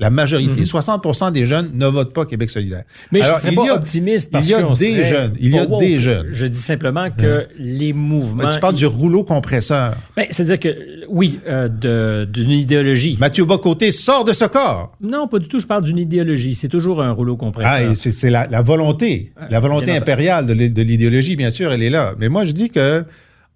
[0.00, 1.30] La majorité, 60 mhm.
[1.30, 2.84] des jeunes ne votent pas Québec solidaire.
[3.12, 5.34] Mais je ne suis pas optimiste parce Il y a des jeunes.
[5.38, 6.28] Il y a des jeunes.
[6.30, 8.48] Je dis simplement que les mouvements...
[8.48, 9.94] tu parles du rouleau compresseur.
[10.16, 13.18] Ben, C'est-à-dire que, oui, euh, d'une idéologie.
[13.20, 14.92] Mathieu Bocoté sort de ce corps.
[15.02, 15.60] Non, pas du tout.
[15.60, 16.54] Je parle d'une idéologie.
[16.54, 17.90] C'est toujours un rouleau compresseur.
[17.90, 19.32] Ah, c'est la, volonté.
[19.50, 22.14] La volonté impériale de l'idéologie, bien sûr, elle est là.
[22.18, 23.04] Mais moi, je dis que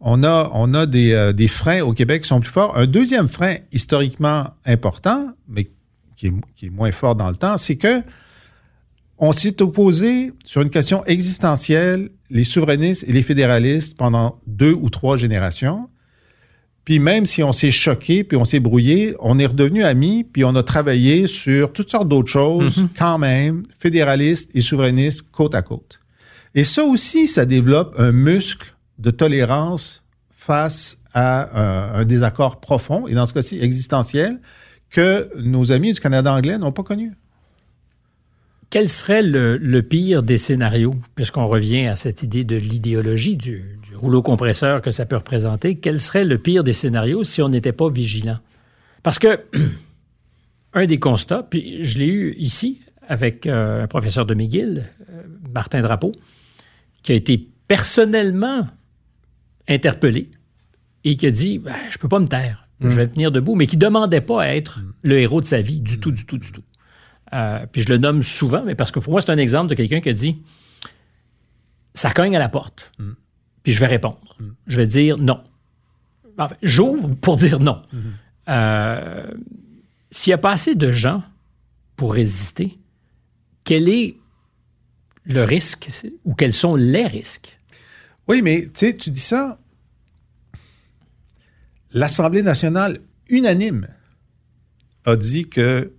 [0.07, 2.77] on a, on a des, euh, des freins au Québec qui sont plus forts.
[2.77, 5.69] Un deuxième frein historiquement important, mais
[6.17, 8.03] qui est, moins fort dans le temps, c'est que
[9.19, 14.91] on s'est opposé sur une question existentielle, les souverainistes et les fédéralistes pendant deux ou
[14.91, 15.89] trois générations.
[16.85, 20.45] Puis même si on s'est choqué, puis on s'est brouillé, on est redevenu amis, puis
[20.45, 22.89] on a travaillé sur toutes sortes d'autres choses, mm-hmm.
[22.99, 26.01] quand même, fédéralistes et souverainistes côte à côte.
[26.55, 33.15] Et ça aussi, ça développe un muscle de tolérance face à un désaccord profond, et
[33.15, 34.41] dans ce cas-ci existentiel,
[34.95, 37.15] que nos amis du Canada anglais n'ont pas connu.
[38.71, 43.65] Quel serait le, pire des scénarios, puisqu'on revient à cette idée de l'idéologie du,
[43.97, 47.73] rouleau compresseur que ça peut représenter, quel serait le pire des scénarios si on n'était
[47.73, 48.39] pas vigilant?
[49.03, 49.41] Parce que
[50.75, 55.23] un des constats, puis je l'ai eu ici avec euh, un professeur de McGill, euh,
[55.53, 56.13] Martin Drapeau,
[57.03, 58.69] qui a été personnellement
[59.69, 60.31] interpellé
[61.03, 63.55] et qui a dit ben, Je ne peux pas me taire je vais tenir debout,
[63.55, 66.27] mais qui ne demandait pas à être le héros de sa vie, du tout, du
[66.27, 66.63] tout, du tout.
[67.33, 69.75] Euh, puis je le nomme souvent, mais parce que pour moi, c'est un exemple de
[69.75, 70.39] quelqu'un qui a dit
[71.95, 72.93] ça cogne à la porte,
[73.63, 74.37] puis je vais répondre.
[74.67, 75.43] Je vais dire non.
[76.37, 77.83] Enfin, J'ouvre pour dire non.
[78.49, 79.27] Euh,
[80.11, 81.23] s'il n'y a pas assez de gens
[81.97, 82.79] pour résister,
[83.63, 84.17] quel est
[85.25, 85.91] le risque
[86.25, 87.59] ou quels sont les risques?
[88.29, 89.59] Oui, mais tu sais, tu dis ça,
[91.95, 92.99] l'Assemblée nationale
[93.31, 93.87] unanime
[95.07, 95.93] a dit que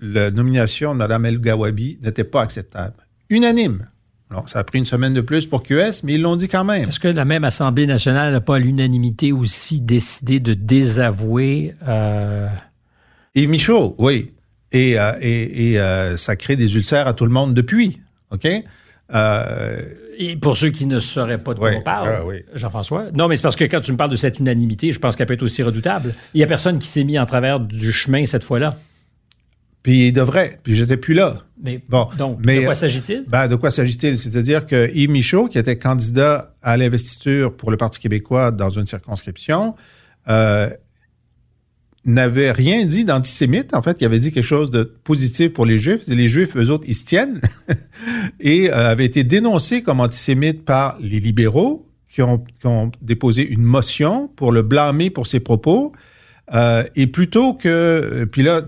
[0.00, 2.96] la nomination de Mme El Gawabi n'était pas acceptable.
[3.30, 3.86] Unanime.
[4.30, 6.64] Alors, ça a pris une semaine de plus pour QS, mais ils l'ont dit quand
[6.64, 6.88] même.
[6.88, 11.74] Est-ce que la même Assemblée nationale n'a pas à l'unanimité aussi décidé de désavouer...
[11.86, 12.48] Euh...
[13.34, 14.32] Yves Michaud, oui.
[14.72, 18.00] Et, euh, et, euh, ça crée des ulcères à tout le monde depuis.
[18.30, 18.48] OK?
[19.12, 19.80] Euh,
[20.16, 22.22] et pour ceux qui ne sauraient pas de quoi on parle, ah
[22.54, 23.06] Jean-François.
[23.14, 25.26] Non, mais c'est parce que quand tu me parles de cette unanimité, je pense qu'elle
[25.26, 26.14] peut être aussi redoutable.
[26.34, 28.78] Il n'y a personne qui s'est mis en travers du chemin cette fois-là.
[29.82, 30.58] Puis il devrait.
[30.62, 31.38] Puis j'étais plus là.
[31.62, 33.24] Mais, bon, donc, de quoi s'agit-il?
[33.28, 34.16] Ben, de quoi s'agit-il?
[34.16, 38.86] C'est-à-dire que Yves Michaud, qui était candidat à l'investiture pour le Parti québécois dans une
[38.86, 39.74] circonscription,
[40.28, 40.70] euh,
[42.04, 43.74] n'avait rien dit d'antisémite.
[43.74, 46.08] En fait, il avait dit quelque chose de positif pour les Juifs.
[46.08, 47.40] Et les Juifs, eux autres, ils se tiennent.
[48.40, 53.46] et euh, avait été dénoncé comme antisémite par les libéraux qui ont, qui ont déposé
[53.48, 55.92] une motion pour le blâmer pour ses propos.
[56.52, 58.26] Euh, et plutôt que...
[58.30, 58.62] Puis là,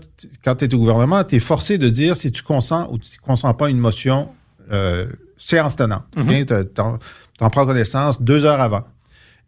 [0.44, 3.18] quand tu es au gouvernement, tu es forcé de dire si tu consens ou tu
[3.20, 4.28] ne consens pas une motion
[4.72, 5.06] euh,
[5.36, 6.04] séance tenante.
[6.16, 8.84] Mm Tu en prends connaissance deux heures avant.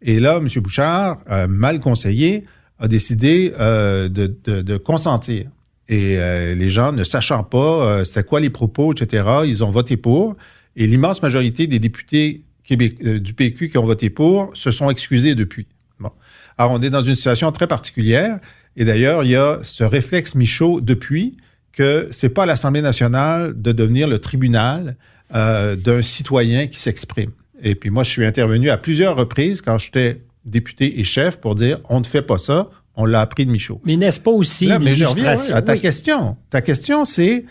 [0.01, 0.47] Et là, M.
[0.61, 2.45] Bouchard, euh, mal conseillé,
[2.79, 5.47] a décidé euh, de, de, de, consentir.
[5.87, 7.57] Et euh, les gens, ne sachant pas
[7.99, 10.35] euh, c'était quoi les propos, etc., ils ont voté pour.
[10.75, 14.91] Et l'immense majorité des députés Québec, euh, du PQ qui ont voté pour se sont
[14.91, 15.65] excusés depuis.
[15.99, 16.11] Bon.
[16.57, 18.39] Alors, on est dans une situation très particulière.
[18.77, 21.35] Et d'ailleurs, il y a ce réflexe Michaud depuis
[21.71, 24.97] que c'est pas l'Assemblée nationale de devenir le tribunal
[25.33, 27.31] euh, d'un citoyen qui s'exprime.
[27.63, 31.55] Et puis moi, je suis intervenu à plusieurs reprises quand j'étais député et chef pour
[31.55, 32.69] dire on ne fait pas ça.
[32.95, 33.79] On l'a appris de Michaud.
[33.85, 35.79] Mais n'est-ce pas aussi Là, mais je reviens à ta oui.
[35.79, 36.35] question.
[36.49, 37.45] Ta question, c'est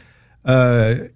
[0.47, 1.09] euh,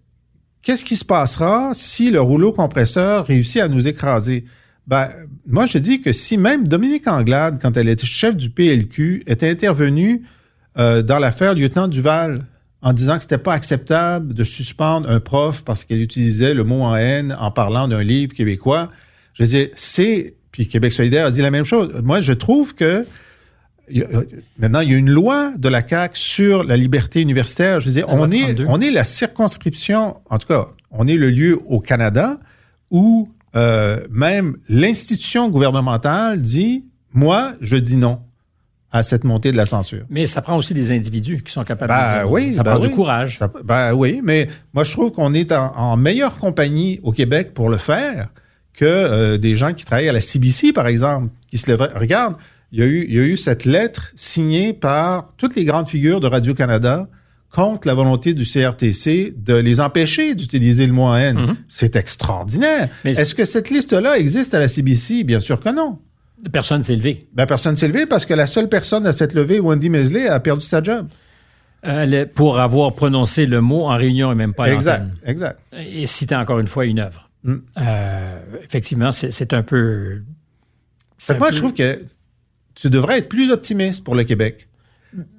[0.63, 4.45] qu'est-ce qui se passera si le rouleau compresseur réussit à nous écraser?
[4.87, 5.11] Ben,
[5.47, 9.51] moi, je dis que si même Dominique Anglade, quand elle était chef du PLQ, était
[9.51, 10.23] intervenue
[10.79, 12.41] euh, dans l'affaire lieutenant Duval
[12.81, 16.83] en disant que c'était pas acceptable de suspendre un prof parce qu'elle utilisait le mot
[16.83, 18.91] en haine en parlant d'un livre québécois,
[19.35, 21.93] je dis c'est puis Québec solidaire a dit la même chose.
[22.05, 23.07] Moi, je trouve que
[24.59, 27.81] maintenant, il y a une loi de la CAQ sur la liberté universitaire.
[27.81, 31.31] Je veux dire, on est, on est la circonscription, en tout cas, on est le
[31.31, 32.39] lieu au Canada
[32.91, 38.21] où euh, même l'institution gouvernementale dit, moi, je dis non
[38.93, 40.05] à cette montée de la censure.
[40.11, 42.73] Mais ça prend aussi des individus qui sont capables ben, de dire oui, Ça ben
[42.73, 42.89] prend oui.
[42.89, 43.39] du courage.
[43.39, 47.55] Ça, ben oui, mais moi, je trouve qu'on est en, en, meilleure compagnie au Québec
[47.55, 48.29] pour le faire
[48.75, 51.93] que euh, des gens qui travaillent à la CBC, par exemple, qui se lèveraient.
[51.95, 52.37] Regarde,
[52.73, 55.89] il y, a eu, il y a eu cette lettre signée par toutes les grandes
[55.89, 57.09] figures de Radio-Canada
[57.51, 61.37] contre la volonté du CRTC de les empêcher d'utiliser le mot en haine.
[61.37, 61.57] Mm -hmm.
[61.69, 62.89] C'est extraordinaire.
[63.05, 65.25] Est-ce que cette liste-là existe à la CBC?
[65.25, 65.99] Bien sûr que non.
[66.51, 67.29] Personne s'est levé.
[67.35, 70.41] Ben, personne s'est levé parce que la seule personne à s'être levée, Wendy Mesley, a
[70.41, 71.07] perdu sa job.
[71.85, 75.59] Euh, pour avoir prononcé le mot en réunion et même pas à Exact, exact.
[75.77, 77.29] Et citer encore une fois une œuvre.
[77.45, 77.55] Mm.
[77.79, 80.23] Euh, effectivement, c'est un peu...
[81.19, 81.55] Fait un moi, peu...
[81.55, 82.03] je trouve que
[82.75, 84.69] tu devrais être plus optimiste pour le Québec.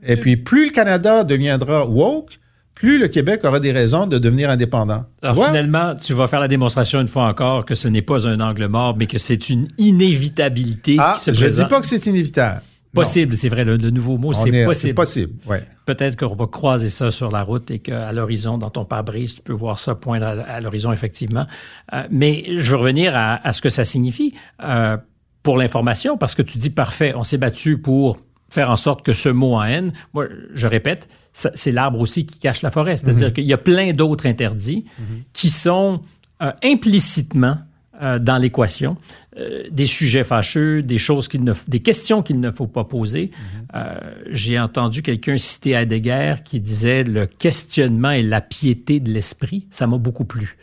[0.04, 2.40] Et puis, plus le Canada deviendra woke,
[2.76, 5.06] plus le Québec aura des raisons de devenir indépendant.
[5.22, 5.48] Alors, ouais.
[5.48, 8.68] finalement, tu vas faire la démonstration une fois encore que ce n'est pas un angle
[8.68, 11.58] mort, mais que c'est une inévitabilité ah, qui se je présente.
[11.58, 12.62] Je dis pas que c'est inévitable.
[12.94, 14.94] Possible, c'est vrai, le, le, nouveau mot, c'est possible.
[14.94, 15.64] possible, ouais.
[15.86, 19.42] Peut-être qu'on va croiser ça sur la route et qu'à l'horizon, dans ton pare-brise, tu
[19.42, 21.48] peux voir ça poindre à, à l'horizon, effectivement.
[21.94, 24.98] Euh, mais je veux revenir à, à, ce que ça signifie euh,
[25.42, 28.20] pour l'information, parce que tu dis parfait, on s'est battu pour
[28.50, 32.38] faire en sorte que ce mot en haine, moi, je répète, c'est l'arbre aussi qui
[32.40, 32.96] cache la forêt.
[32.96, 33.34] C'est-à-dire mm -hmm.
[33.34, 35.24] qu'il y a plein d'autres interdits mm -hmm.
[35.34, 36.02] qui sont
[36.44, 37.58] euh, implicitement
[38.04, 38.98] euh, dans l'équation
[39.38, 43.32] euh, des sujets fâcheux, des choses qu'il ne, des questions qu'il ne faut pas poser.
[43.32, 43.98] Mm -hmm.
[44.30, 49.66] J'ai entendu quelqu'un citer Heidegger qui disait le questionnement et la piété de l'esprit.
[49.72, 50.58] Ça m'a beaucoup plu.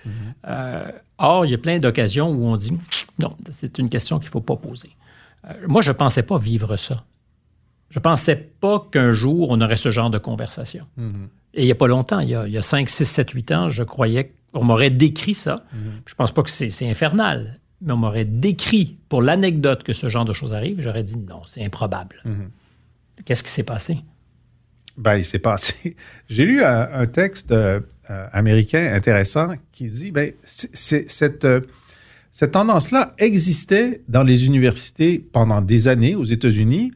[1.18, 2.72] or, il y a plein d'occasions où on dit
[3.18, 4.90] non, c'est une question qu'il ne faut pas poser.
[5.72, 6.96] moi, je ne pensais pas vivre ça.
[7.90, 10.84] Je ne pensais pas qu'un jour, on aurait ce genre de conversation.
[10.96, 11.26] Mm -hmm.
[11.54, 13.30] Et il n'y a pas longtemps, il y a, il y a 5, 6, 7,
[13.30, 15.54] 8 ans, je croyais qu'on m'aurait décrit ça.
[15.54, 16.00] Mm -hmm.
[16.06, 20.08] Je ne pense pas que c'est infernal, mais on m'aurait décrit pour l'anecdote que ce
[20.08, 20.80] genre de choses arrive.
[20.80, 22.16] J'aurais dit non, c'est improbable.
[22.24, 22.48] -hmm.
[23.24, 23.94] Qu'est-ce qui s'est passé?
[24.96, 25.96] Ben, il s'est passé.
[26.28, 27.80] J'ai lu un, un texte euh,
[28.32, 31.44] américain intéressant qui dit ben, cette.
[31.44, 31.60] Euh,
[32.32, 36.92] cette tendance-là existait dans les universités pendant des années aux États-Unis,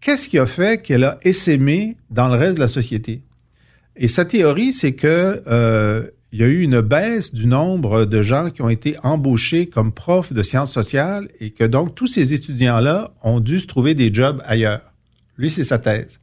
[0.00, 3.20] qu'est-ce qui a fait qu'elle a essaimé dans le reste de la société?
[3.96, 8.22] Et sa théorie, c'est que euh, il y a eu une baisse du nombre de
[8.22, 12.34] gens qui ont été embauchés comme profs de sciences sociales et que donc tous ces
[12.34, 14.92] étudiants-là ont dû se trouver des jobs ailleurs.
[15.36, 16.20] Lui, c'est sa thèse.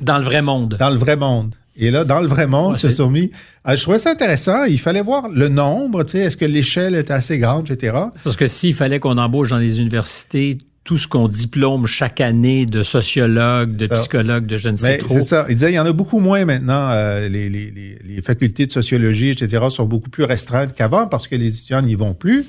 [0.00, 0.76] Dans le vrai monde.
[0.78, 1.54] Dans le vrai monde.
[1.74, 3.30] Et là, dans le vrai monde, ouais, se sont mis.
[3.64, 4.64] Ah, je trouvais ça intéressant.
[4.64, 7.96] Il fallait voir le nombre, tu sais, est-ce que l'échelle est assez grande, etc.
[8.24, 12.64] Parce que s'il fallait qu'on embauche dans les universités tout ce qu'on diplôme chaque année
[12.64, 15.08] de sociologues, de psychologues, de je ne sais trop.
[15.08, 15.44] C'est ça.
[15.48, 16.90] Il disait, il y en a beaucoup moins maintenant.
[16.92, 21.36] Euh, les, les, les, facultés de sociologie, etc., sont beaucoup plus restreintes qu'avant parce que
[21.36, 22.46] les étudiants n'y vont plus.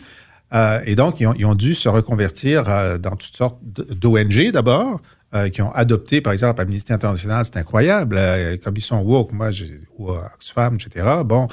[0.53, 4.51] Euh, et donc, ils ont, ils ont, dû se reconvertir euh, dans toutes sortes d'ONG
[4.51, 5.01] d'abord,
[5.35, 8.15] euh, qui ont adopté, par exemple, Amnesty International, c'est incroyable.
[8.17, 9.51] Euh, comme ils sont woke, moi,
[9.99, 11.47] ou Oxfam, etc., bon,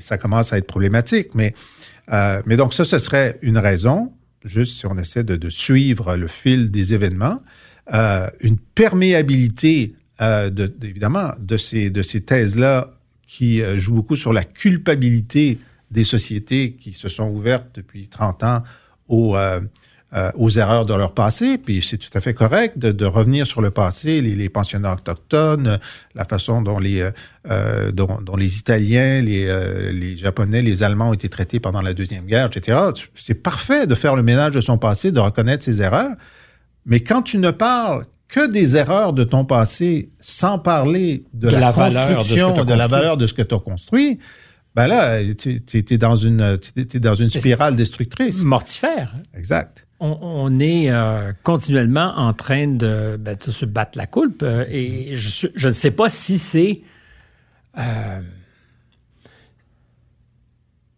[0.00, 1.28] ça commence à être problématique.
[1.32, 1.54] Mais,
[2.12, 4.12] euh, mais donc, ça, ce serait une raison
[4.44, 7.40] juste si on essaie de, suivre le fil des événements,
[7.92, 12.94] euh, une perméabilité euh, de, évidemment, de ces, de ces thèses-là
[13.26, 15.58] qui euh, jouent beaucoup sur la culpabilité
[15.90, 18.62] des sociétés qui se sont ouvertes depuis 30 ans
[19.08, 19.36] aux,
[20.14, 23.04] euh, euh, aux erreurs de leur passé, puis c'est tout à fait correct de, de
[23.04, 25.78] revenir sur le passé, les, les, pensionnats autochtones,
[26.14, 27.10] la façon dont les,
[27.50, 31.82] euh, dont, dont, les Italiens, les, euh, les Japonais, les Allemands ont été traités pendant
[31.82, 32.78] la Deuxième Guerre, etc.
[33.14, 36.14] C'est parfait de faire le ménage de son passé, de reconnaître ses erreurs,
[36.86, 41.52] mais quand tu ne parles que des erreurs de ton passé sans parler de, de
[41.52, 41.72] la, la,
[42.14, 44.18] construction, de, de la valeur de ce que tu as construit,
[44.74, 46.58] ben là, tu es, es dans une
[47.30, 48.44] spirale destructrice.
[48.44, 49.14] Mortifère.
[49.34, 49.83] Exact.
[50.00, 54.64] On, on est euh, continuellement en train de, ben, de, se battre la coulpe euh,
[54.68, 56.82] et je, je, ne sais pas si c'est.
[57.78, 58.20] Euh,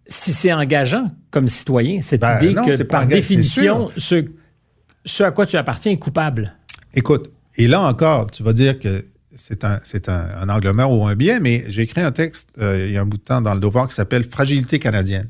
[0.07, 4.25] si c'est engageant comme citoyen, cette ben idée non, que par définition, ce,
[5.05, 6.55] ce à quoi tu appartiens est coupable.
[6.95, 9.05] Écoute, et là encore, tu vas dire que
[9.37, 12.49] c'est un, c'est un, un, angle mort ou un biais, mais j'ai écrit un texte
[12.59, 15.29] euh, il y a un bout de temps dans le Devoir qui s'appelle Fragilité canadienne,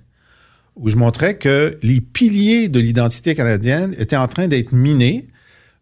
[0.76, 5.26] où je montrais que les piliers de l'identité canadienne étaient en train d'être minés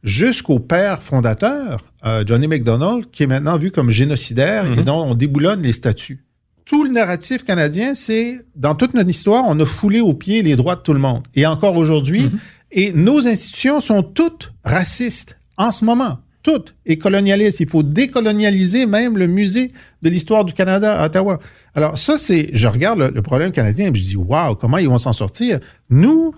[0.03, 5.15] jusqu'au père fondateur, euh, Johnny MacDonald, qui est maintenant vu comme génocidaire et dont on
[5.15, 6.25] déboulonne les statuts.
[6.65, 10.57] Tout le narratif canadien, c'est dans toute notre histoire, on a foulé aux pieds les
[10.57, 11.23] droits de tout le monde.
[11.35, 12.39] Et encore aujourd'hui, mm-hmm.
[12.73, 17.59] et nos institutions sont toutes racistes en ce moment toutes et colonialistes.
[17.59, 19.73] Il faut décolonialiser même le musée
[20.03, 21.41] de l'histoire du Canada à Ottawa.
[21.75, 24.89] Alors ça, c'est, je regarde le, le, problème canadien et je dis, waouh, comment ils
[24.89, 25.59] vont s'en sortir?
[25.91, 26.33] Nous,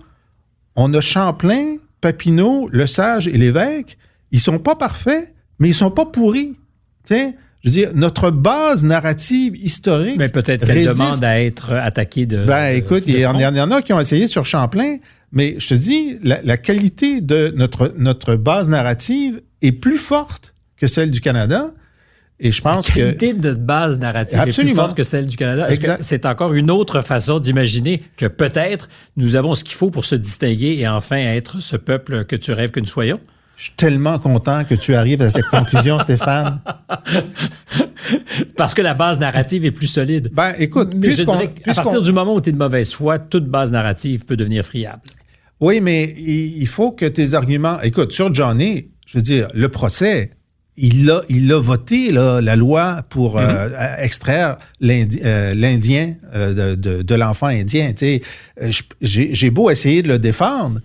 [0.75, 3.97] on a Champlain, Papineau, Le Sage et l'Évêque.
[4.31, 6.57] Ils sont pas parfaits, mais ils sont pas pourris.
[7.03, 7.33] Tiens,
[7.63, 10.17] je veux dire, notre base narrative historique.
[10.17, 12.45] Mais peut-être qu'elle demande à être attaquée de.
[12.45, 14.97] Ben, écoute, il y, en a qui ont essayé sur Champlain,
[15.31, 20.53] mais je te dis, la, la qualité de notre, notre base narrative est plus forte
[20.77, 21.71] que celle du Canada.
[22.39, 22.99] Et je pense que.
[22.99, 24.71] La qualité de base narrative Absolument.
[24.71, 25.67] est plus forte que celle du Canada.
[26.01, 30.15] C'est encore une autre façon d'imaginer que peut-être nous avons ce qu'il faut pour se
[30.15, 33.19] distinguer et enfin être ce peuple que tu rêves que nous soyons?
[33.57, 36.61] Je suis tellement content que tu arrives à cette conclusion, Stéphane.
[38.55, 40.29] Parce que la base narrative est plus solide.
[40.31, 40.93] Ben, écoute,
[41.65, 44.63] à partir du moment où tu es de mauvaise foi, toute base narrative peut devenir
[44.63, 45.01] friable.
[45.59, 47.81] Oui, mais il faut que tes arguments.
[47.81, 50.31] Écoute, sur Johnny, je veux dire, le procès,
[50.77, 53.71] il a, il a voté là, la loi pour mm -hmm.
[53.71, 57.91] euh, extraire l'Indien euh, de, de, de l'enfant indien.
[59.01, 60.79] J'ai beau essayer de le défendre,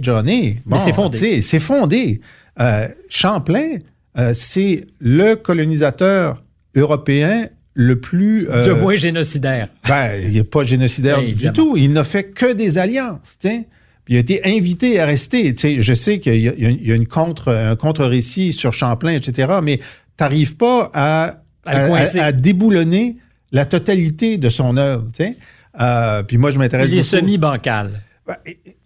[0.00, 0.56] Johnny.
[0.64, 1.42] Bon, Mais c'est fondé.
[1.42, 2.20] C'est fondé.
[2.60, 3.70] Euh, Champlain,
[4.18, 6.42] euh, c'est le colonisateur
[6.74, 8.46] européen le plus...
[8.46, 9.68] de moins génocidaire.
[9.88, 11.76] Ben, il n'est pas génocidaire ben, du tout.
[11.76, 13.36] Il n'a fait que des alliances.
[13.38, 13.66] T'sais.
[14.08, 15.54] Il a été invité à rester.
[15.54, 19.60] Tu sais, je sais qu'il y, y, a une contre, un contre-récit sur Champlain, etc.,
[19.62, 19.84] mais tu
[20.20, 23.16] n'arrives pas à, à, à, à, déboulonner
[23.52, 25.06] la totalité de son œuvre.
[25.14, 25.36] Tu sais.
[25.80, 28.02] Euh, puis moi, je m'intéresse Il est semi-bancal.
[28.26, 28.36] Ben,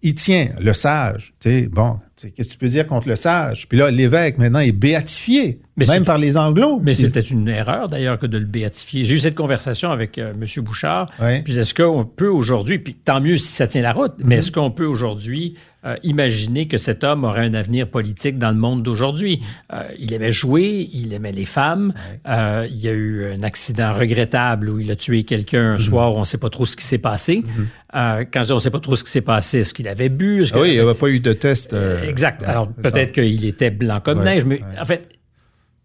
[0.02, 1.32] il tient le sage.
[1.40, 3.68] Tu sais, bon, qu'est-ce que tu peux dire contre le sage?
[3.68, 6.80] Puis là, l'évêque, maintenant, est béatifié, mais même par les Anglos.
[6.82, 9.04] Mais c'était une erreur, d'ailleurs, que de le béatifier.
[9.04, 10.64] J'ai eu cette conversation avec euh, M.
[10.64, 11.06] Bouchard.
[11.20, 11.42] Oui.
[11.42, 14.28] Puis est-ce qu'on peut aujourd'hui, puis tant mieux si ça tient la route, mais mm
[14.28, 14.38] -hmm.
[14.38, 15.54] est-ce qu'on peut aujourd'hui
[15.88, 19.40] euh, imaginer que cet homme aurait un avenir politique dans le monde d'aujourd'hui?
[19.72, 21.94] Euh, il aimait jouer, il aimait les femmes.
[21.96, 22.68] Oui.
[22.70, 25.88] il y a eu un accident regrettable où il a tué quelqu'un un mm -hmm.
[25.88, 27.34] soir, on ne sait pas trop ce qui s'est passé.
[27.38, 28.26] Mm -hmm.
[28.32, 30.12] quand je dis on ne sait pas trop ce qui s'est passé, est-ce qu'il avait
[30.20, 30.44] bu?
[30.52, 31.74] Ah oui, il n'y avait pas eu de test.
[32.14, 32.42] exact.
[32.50, 35.02] Alors peut-être qu'il était blanc comme neige, mais en fait,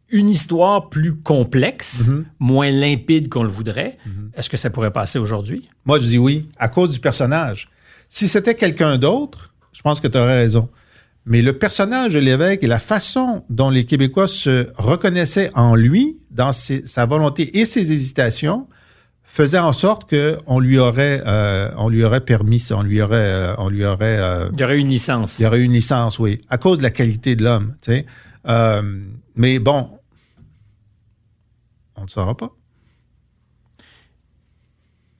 [0.09, 2.23] une histoire plus complexe, mm -hmm.
[2.51, 3.97] moins limpide qu'on le voudrait,
[4.35, 5.61] est-ce que ça pourrait passer aujourd'hui?
[5.85, 7.69] Moi, je dis oui, à cause du personnage.
[8.09, 10.69] Si c'était quelqu'un d'autre, je pense que tu aurais raison.
[11.25, 16.17] Mais le personnage de l'évêque et la façon dont les Québécois se reconnaissaient en lui,
[16.31, 18.67] dans ses, sa volonté et ses hésitations,
[19.23, 23.01] faisait en sorte que on lui aurait euh, on lui aurait permis ça, on lui
[23.01, 25.39] aurait euh, on lui aurait euh, il y aurait une licence.
[25.39, 28.05] Il y aurait une licence, oui, à cause de la qualité de l'homme, tu sais.
[28.47, 28.81] Euh,
[29.35, 29.89] mais bon,
[31.95, 32.51] on ne saura pas.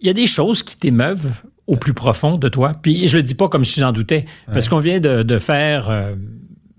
[0.02, 1.32] Il y a des choses qui t'émeuvent
[1.68, 2.74] au plus profond de toi.
[2.82, 4.54] Puis je le dis pas comme si j'en doutais, ouais.
[4.54, 6.16] parce qu'on vient de, de faire euh,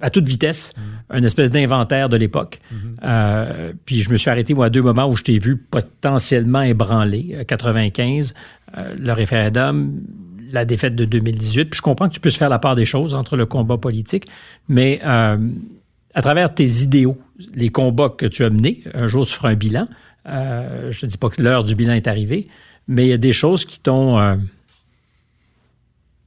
[0.01, 1.16] à toute vitesse mmh.
[1.16, 2.61] une espèce d'inventaire de l'époque.
[2.70, 2.76] Mmh.
[3.05, 6.62] Euh, puis je me suis arrêté moi à deux moments où je t'ai vu potentiellement
[6.62, 7.45] ébranlé.
[7.47, 8.35] 95,
[8.76, 10.03] euh, le référendum,
[10.53, 11.66] la défaite de 2018.
[11.66, 14.26] Puis je comprends que tu puisses faire la part des choses entre le combat politique,
[14.68, 17.18] mais à travers tes idéaux,
[17.55, 19.89] les combats que tu as menés, un jour tu feras un bilan.
[20.26, 22.47] Je ne dis pas que l'heure du bilan est arrivée,
[22.87, 24.16] mais il y a des choses qui t'ont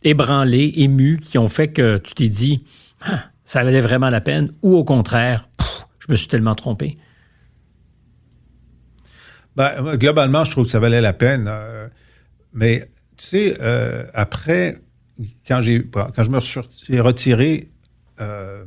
[0.06, 2.64] euh, ébranlé, ému, qui ont fait que tu t'es dit,
[3.02, 5.48] ah, ça valait vraiment la peine, ou au contraire,
[6.00, 6.98] je me suis tellement trompé.
[9.58, 11.48] Ben, globalement, je trouve que ça valait la peine.
[11.48, 11.88] Euh,
[12.54, 14.80] mais, tu sais, euh, après,
[15.48, 15.62] quand,
[15.94, 17.72] quand je me suis retiré,
[18.22, 18.66] euh,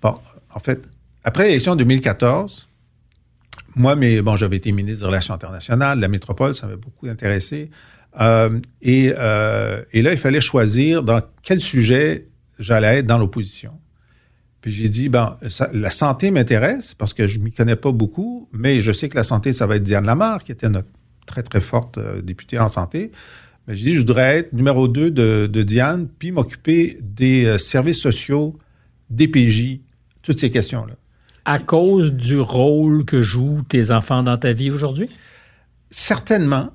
[0.00, 0.14] bon,
[0.54, 0.86] en fait,
[1.24, 2.68] après l'élection de 2014,
[3.74, 7.70] moi, mais, bon, j'avais été ministre des Relations internationales, la métropole, ça m'a beaucoup intéressé.
[8.18, 9.12] Et, et
[10.02, 12.26] là, il fallait choisir dans quel sujet
[12.58, 13.72] j'allais être dans l'opposition.
[14.60, 15.38] Puis j'ai dit, ben,
[15.72, 19.16] la santé m'intéresse parce que je ne m'y connais pas beaucoup, mais je sais que
[19.16, 20.88] la santé, ça va être Diane Lamarre, qui était notre
[21.26, 23.10] très, très forte euh, députée en santé.
[23.66, 28.00] Mais j'ai dit, je voudrais être numéro 2 de, Diane, puis m'occuper des euh, services
[28.00, 28.58] sociaux,
[29.08, 29.80] des PJ,
[30.22, 30.94] toutes ces questions-là.
[31.46, 35.08] À cause du rôle que jouent tes enfants dans ta vie aujourd'hui?
[35.88, 36.70] Certainement.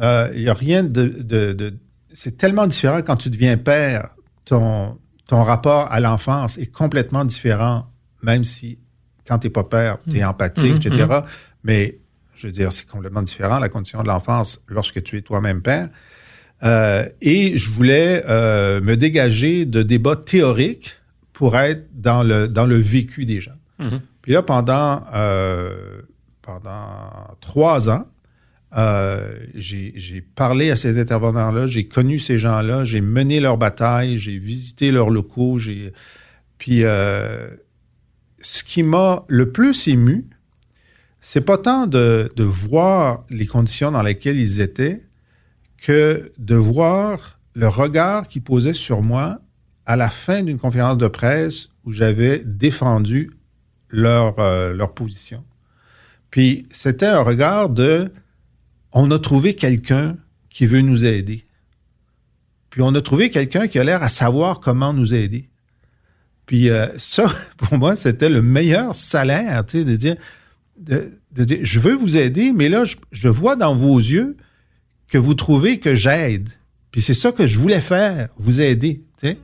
[0.00, 1.74] Euh, il n'y a rien de, de
[2.12, 4.10] c'est tellement différent quand tu deviens père.
[4.44, 7.86] Ton, ton rapport à l'enfance est complètement différent,
[8.22, 8.78] même si
[9.26, 10.28] quand tu n'es pas père, tu es mm.
[10.28, 11.06] empathique, mm-hmm, etc.
[11.08, 11.24] Mm-hmm.
[11.64, 11.98] Mais
[12.34, 15.90] je veux dire, c'est complètement différent la condition de l'enfance lorsque tu es toi-même père.
[16.64, 20.96] Euh, et je voulais euh, me dégager de débats théoriques
[21.32, 23.52] pour être dans le, dans le vécu des gens.
[23.78, 24.00] Mm-hmm.
[24.22, 26.00] Puis là, pendant, euh,
[26.42, 28.06] pendant trois ans,
[28.76, 34.38] euh, j'ai parlé à ces intervenants-là, j'ai connu ces gens-là, j'ai mené leur bataille, j'ai
[34.38, 35.58] visité leurs locaux,
[36.58, 37.48] puis euh,
[38.40, 40.26] ce qui m'a le plus ému,
[41.20, 45.02] c'est pas tant de, de, voir les conditions dans lesquelles ils étaient
[45.78, 49.40] que de voir le regard qu'ils posaient sur moi
[49.86, 53.30] à la fin d'une conférence de presse où j'avais défendu
[53.88, 55.44] leur, euh, leur position.
[56.30, 58.12] Puis c'était un regard de
[58.92, 60.16] on a trouvé quelqu'un
[60.50, 61.44] qui veut nous aider.
[62.70, 65.48] Puis on a trouvé quelqu'un qui a l'air à savoir comment nous aider.
[66.46, 70.16] Puis euh, ça, pour moi, c'était le meilleur salaire, tu sais, de dire,
[70.78, 74.36] de, dire, je veux vous aider, mais là, je, vois dans vos yeux
[75.08, 76.48] que vous trouvez que j'aide.
[76.90, 79.38] Puis c'est ça que je voulais faire, vous aider, tu sais.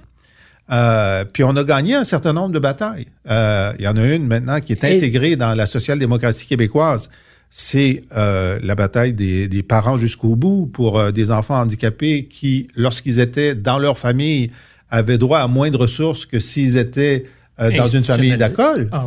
[0.71, 3.07] Euh, puis on a gagné un certain nombre de batailles.
[3.29, 7.11] Euh, il y en a une maintenant qui est intégrée dans la social-démocratie québécoise
[7.57, 13.21] c'est euh, la bataille des, parents jusqu'au bout pour euh, des enfants handicapés qui, lorsqu'ils
[13.21, 14.51] étaient dans leur famille,
[14.91, 17.27] avaient droit à moins de ressources que s'ils étaient
[17.61, 18.89] euh, dans une famille d'accueil.
[18.91, 19.07] Ah,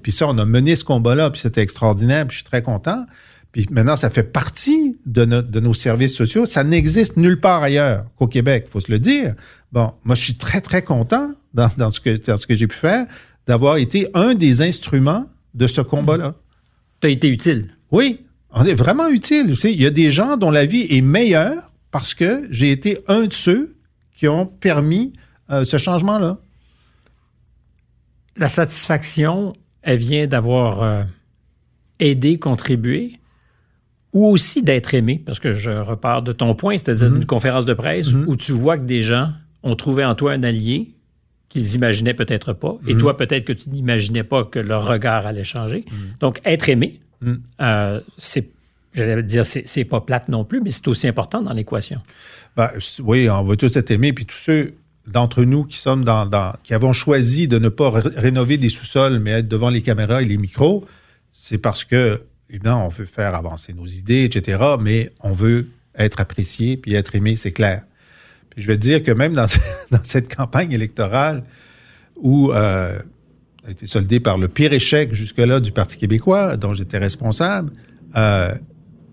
[0.00, 3.04] Puis ça, on a mené ce combat-là, puis c'était extraordinaire, puis je suis très content.
[3.50, 6.46] Puis maintenant, ça fait partie de, de nos services sociaux.
[6.46, 9.34] Ça n'existe nulle part ailleurs qu'au Québec, il faut se le dire.
[9.72, 12.68] Bon, moi, je suis très, très content dans, dans ce que, dans ce que j'ai
[12.68, 13.04] pu faire
[13.48, 16.36] d'avoir été un des instruments de ce combat-là.
[17.02, 17.68] As été utile.
[17.90, 18.20] Oui,
[18.50, 19.54] on est vraiment utile.
[19.64, 23.26] il y a des gens dont la vie est meilleure parce que j'ai été un
[23.26, 23.76] de ceux
[24.14, 25.12] qui ont permis
[25.50, 26.38] euh, ce changement-là.
[28.36, 31.02] La satisfaction, elle vient d'avoir euh,
[31.98, 33.18] aidé, contribué,
[34.12, 37.26] ou aussi d'être aimé, parce que je repars de ton point, c'est-à-dire d'une mm-hmm.
[37.26, 38.26] conférence de presse mm-hmm.
[38.26, 39.32] où tu vois que des gens
[39.62, 40.94] ont trouvé en toi un allié
[41.48, 42.76] qu'ils imaginaient peut-être pas.
[42.86, 42.98] Et mm.
[42.98, 45.84] toi, peut-être que tu n'imaginais pas que leur regard allait changer.
[45.90, 45.94] Mm.
[46.20, 47.34] Donc, être aimé, mm.
[47.60, 48.48] euh, c'est,
[48.94, 52.00] j'allais dire, c'est, pas plate non plus, mais c'est aussi important dans l'équation.
[52.56, 52.70] Ben,
[53.00, 54.12] oui, on va tous être aimés.
[54.12, 54.74] Puis tous ceux
[55.06, 56.28] d'entre nous qui sommes dans,
[56.62, 60.26] qui avons choisi de ne pas rénover des sous-sols, mais être devant les caméras et
[60.26, 60.86] les micros,
[61.32, 66.20] c'est parce que, évidemment, on veut faire avancer nos idées, etc., mais on veut être
[66.20, 67.84] apprécié puis être aimé, c'est clair
[68.58, 69.46] je vais te dire que même dans,
[70.02, 71.44] cette campagne électorale
[72.16, 72.98] où euh,
[73.66, 77.72] a été soldée par le pire échec jusque-là du Parti québécois, dont j'étais responsable,
[78.16, 78.54] euh,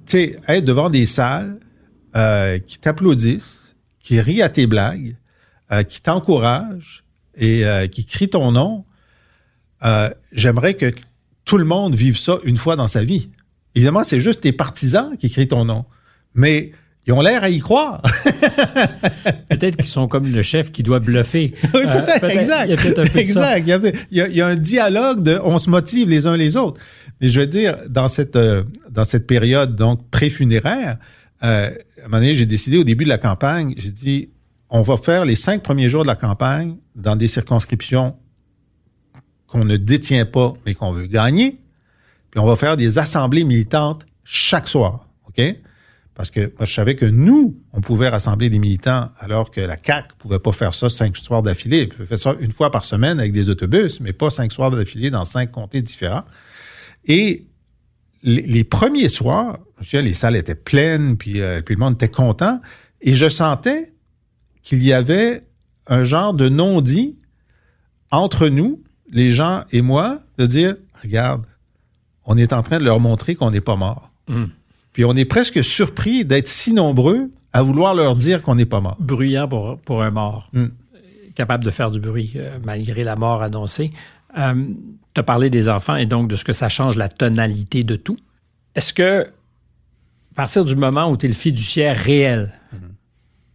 [0.06, 1.60] tu sais, être devant des salles
[2.16, 5.16] euh, qui t'applaudissent, qui rient à tes blagues,
[5.72, 7.04] euh, qui t'encouragent
[7.38, 8.86] et qui crient ton nom,
[10.32, 10.94] j'aimerais que
[11.44, 13.30] tout le monde vive ça une fois dans sa vie.
[13.76, 15.84] Évidemment, c'est juste tes partisans qui crient ton nom.
[16.34, 16.72] Mais
[17.08, 18.02] ils ont l'air à y croire.
[19.50, 21.54] peut-être qu'ils sont comme le chef qui doit bluffer.
[21.74, 22.66] Oui, euh, peut-être, exact.
[22.66, 23.68] Il y a un exact.
[24.12, 26.82] Il, y a, un dialogue de on se motive les uns les autres.
[27.22, 30.98] Mais je veux dire, dans cette, euh, dans cette période donc pré-funéraire,
[31.44, 34.30] euh, à un moment donné, j'ai décidé au début de la campagne, j'ai dit
[34.70, 38.16] on va faire les cinq premiers jours de la campagne dans des circonscriptions
[39.46, 41.60] qu'on ne détient pas, mais qu'on veut gagner.
[42.32, 45.08] Puis on va faire des assemblées militantes chaque soir.
[45.28, 45.56] OK?
[46.16, 49.76] Parce que moi, je savais que nous, on pouvait rassembler des militants alors que la
[49.76, 51.82] CAC ne pouvait pas faire ça cinq soirs d'affilée.
[51.82, 54.72] Elle pouvait faire ça une fois par semaine avec des autobus, mais pas cinq soirs
[54.72, 56.24] d'affilée dans cinq comtés différents.
[57.06, 57.46] Et
[58.24, 59.60] les, premiers soirs,
[59.92, 62.62] les salles étaient pleines, puis, euh, puis le monde était content.
[63.02, 63.94] Et je sentais
[64.64, 65.42] qu'il y avait
[65.86, 67.20] un genre de non-dit
[68.10, 71.46] entre nous, les gens et moi, de dire, regarde,
[72.26, 74.12] on est en train de leur montrer qu'on n'est pas mort.
[74.28, 74.46] Hmm.
[74.96, 78.80] Puis on est presque surpris d'être si nombreux à vouloir leur dire qu'on n'est pas
[78.80, 78.96] mort.
[79.02, 80.50] Bruyant pour, pour un mort.
[80.54, 80.68] Hmm.
[81.36, 83.92] Capable de faire du bruit euh, malgré la mort annoncée.
[84.38, 84.54] Euh,
[85.14, 87.98] tu as parlé des enfants et donc de ce que ça change la tonalité de
[87.98, 88.16] tout.
[88.74, 92.54] Est-ce que, à partir du moment où tu es le fiduciaire réel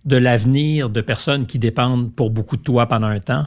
[0.05, 3.47] de l'avenir de personnes qui dépendent pour beaucoup de toi pendant un temps,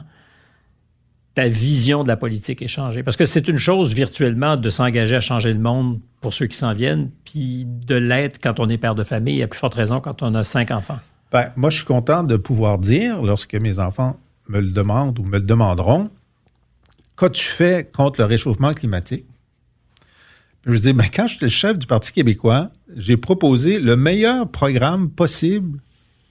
[1.36, 3.04] ta vision de la politique est changée?
[3.04, 6.56] Parce que c'est une chose virtuellement de s'engager à changer le monde pour ceux qui
[6.56, 10.00] s'en viennent, puis de l'être quand on est père de famille, à plus forte raison
[10.00, 10.98] quand on a cinq enfants.
[11.30, 14.18] Ben, moi, je suis content de pouvoir dire, lorsque mes enfants
[14.48, 16.08] me le demandent ou me le demanderont,
[17.18, 19.26] qu'as-tu fait contre le réchauffement climatique?
[20.64, 25.10] Je dis, ben, quand j'étais le chef du Parti québécois, j'ai proposé le meilleur programme
[25.10, 25.78] possible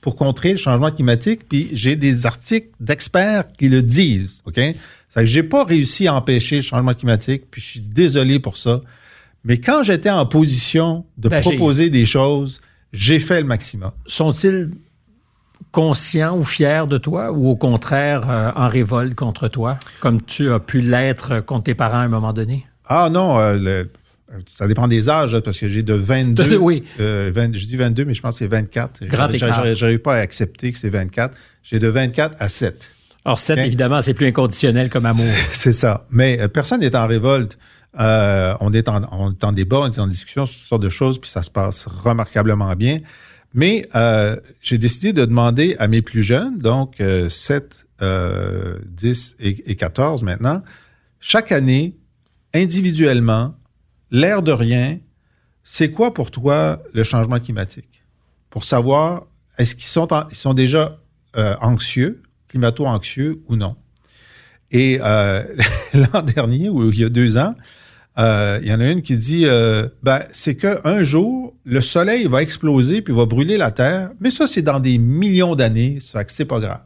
[0.01, 4.55] pour contrer le changement climatique, puis j'ai des articles d'experts qui le disent, OK?
[4.55, 8.57] C'est que j'ai pas réussi à empêcher le changement climatique, puis je suis désolé pour
[8.57, 8.81] ça.
[9.43, 12.61] Mais quand j'étais en position de proposer des choses,
[12.93, 13.91] j'ai fait le maximum.
[14.05, 14.71] Sont-ils
[15.71, 20.51] conscients ou fiers de toi, ou au contraire euh, en révolte contre toi, comme tu
[20.51, 22.65] as pu l'être contre tes parents à un moment donné?
[22.85, 23.89] Ah non, euh, le,
[24.45, 26.57] ça dépend des âges, parce que j'ai de 22.
[26.61, 26.83] oui.
[26.99, 29.05] Euh, je dis 22, mais je pense que c'est 24.
[29.05, 29.29] Grand.
[29.73, 31.35] J'arrive pas à accepter que c'est 24.
[31.63, 32.87] J'ai de 24 à 7.
[33.25, 35.25] Alors, 7, évidemment, c'est plus inconditionnel comme amour.
[35.51, 36.05] c'est ça.
[36.11, 37.57] Mais euh, personne n'est en révolte.
[37.99, 40.89] Euh, on, est en, on est en débat, on est en discussion sur toutes de
[40.89, 42.99] choses, puis ça se passe remarquablement bien.
[43.53, 49.75] Mais euh, j'ai décidé de demander à mes plus jeunes, donc 7, 10 et, et
[49.75, 50.63] 14 maintenant,
[51.19, 51.95] chaque année,
[52.53, 53.55] individuellement,
[54.11, 54.99] l'air de rien,
[55.63, 58.03] c'est quoi pour toi le changement climatique?
[58.49, 59.25] Pour savoir,
[59.57, 60.99] est-ce qu'ils sont, sont déjà
[61.35, 63.75] euh, anxieux, climato-anxieux ou non?
[64.71, 65.43] Et euh,
[65.93, 67.55] l'an dernier, ou il y a deux ans,
[68.17, 69.45] euh, il y en a une qui dit,
[70.03, 74.47] ben, c'est qu'un jour, le soleil va exploser puis va brûler la Terre, mais ça,
[74.47, 76.81] c'est dans des millions d'années, ça c'est pas grave.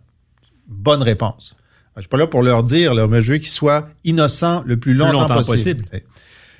[0.68, 1.56] Bonne réponse.
[1.98, 4.78] Je suis pas là pour leur dire, là, mais je veux qu'ils soient innocents le
[4.78, 5.84] plus longtemps, possible.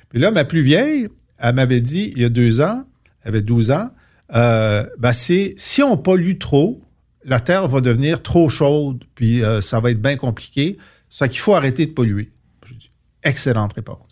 [0.10, 2.86] Puis là, ma plus vieille, elle m'avait dit, il y a deux ans,
[3.24, 3.92] elle avait 12 ans,
[4.34, 6.82] euh, ben c'est si on pollue trop,
[7.24, 10.78] la Terre va devenir trop chaude, puis euh, ça va être bien compliqué.
[11.10, 12.32] Ça qu'il faut arrêter de polluer.
[12.66, 12.92] Je dis,
[13.24, 14.07] excellente réponse.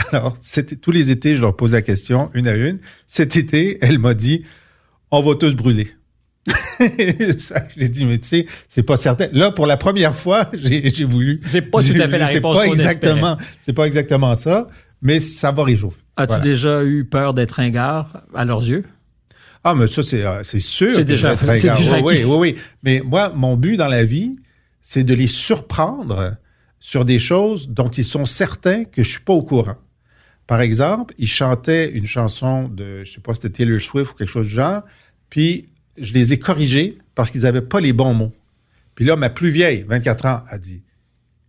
[0.12, 2.78] Alors, c'était tous les étés, je leur pose la question une à une.
[3.06, 4.44] Cet été, elle m'a dit,
[5.10, 5.92] on va tous brûler.
[6.80, 9.28] j'ai dit, mais tu sais, c'est pas certain.
[9.32, 11.40] Là, pour la première fois, j'ai voulu.
[11.44, 12.56] C'est pas tout à fait la réponse.
[12.56, 14.66] Pas exactement, c'est pas exactement ça
[15.02, 16.00] mais ça va réchauffer.
[16.16, 18.84] As-tu déjà eu peur d'être ringard à leurs yeux?
[19.64, 20.94] Ah, mais ça, c'est, euh, sûr.
[20.94, 24.36] C'est déjà, déjà oui, oui, oui, Mais moi, mon but dans la vie,
[24.80, 26.36] c'est de les surprendre
[26.78, 29.76] sur des choses dont ils sont certains que je suis pas au courant.
[30.50, 34.28] Par exemple, ils chantaient une chanson de, je sais pas, c'était Taylor Swift ou quelque
[34.30, 34.82] chose du genre,
[35.28, 38.32] puis je les ai corrigés parce qu'ils n'avaient pas les bons mots.
[38.96, 40.82] Puis là, ma plus vieille, 24 ans, a dit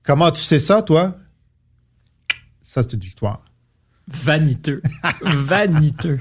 [0.03, 1.17] Comment tu sais ça, toi
[2.61, 3.43] ça, c'est une victoire.
[4.07, 4.83] Vaniteux.
[5.23, 6.19] Vaniteux.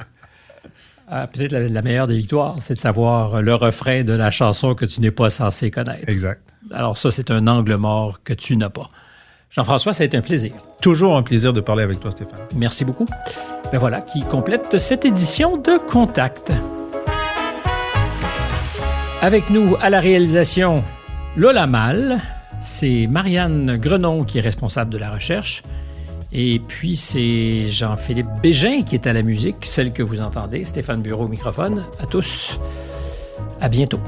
[1.07, 4.87] Ah, peut-être la, meilleure des victoires, c'est de savoir le refrain de la chanson que
[4.87, 6.09] tu n'es pas censé connaître.
[6.09, 6.41] Exact.
[6.73, 8.89] Alors ça, c'est un angle mort que tu n'as pas.
[9.51, 10.53] Jean-François, ça a été un plaisir.
[10.81, 12.39] Toujours un plaisir de parler avec toi, Stéphane.
[12.55, 13.05] Merci beaucoup.
[13.73, 16.53] Ben voilà qui complète cette édition de Contact.
[19.21, 20.85] Avec nous à la réalisation,
[21.37, 22.21] Lola Mal,
[22.61, 25.63] c'est Marianne Grenon qui est responsable de la recherche.
[26.33, 30.65] Et puis, c'est Jean-Philippe Bégin qui est à la musique, celle que vous entendez.
[30.65, 31.85] Stéphane Bureau au microphone.
[32.01, 32.61] À tous,
[33.61, 34.01] à bientôt.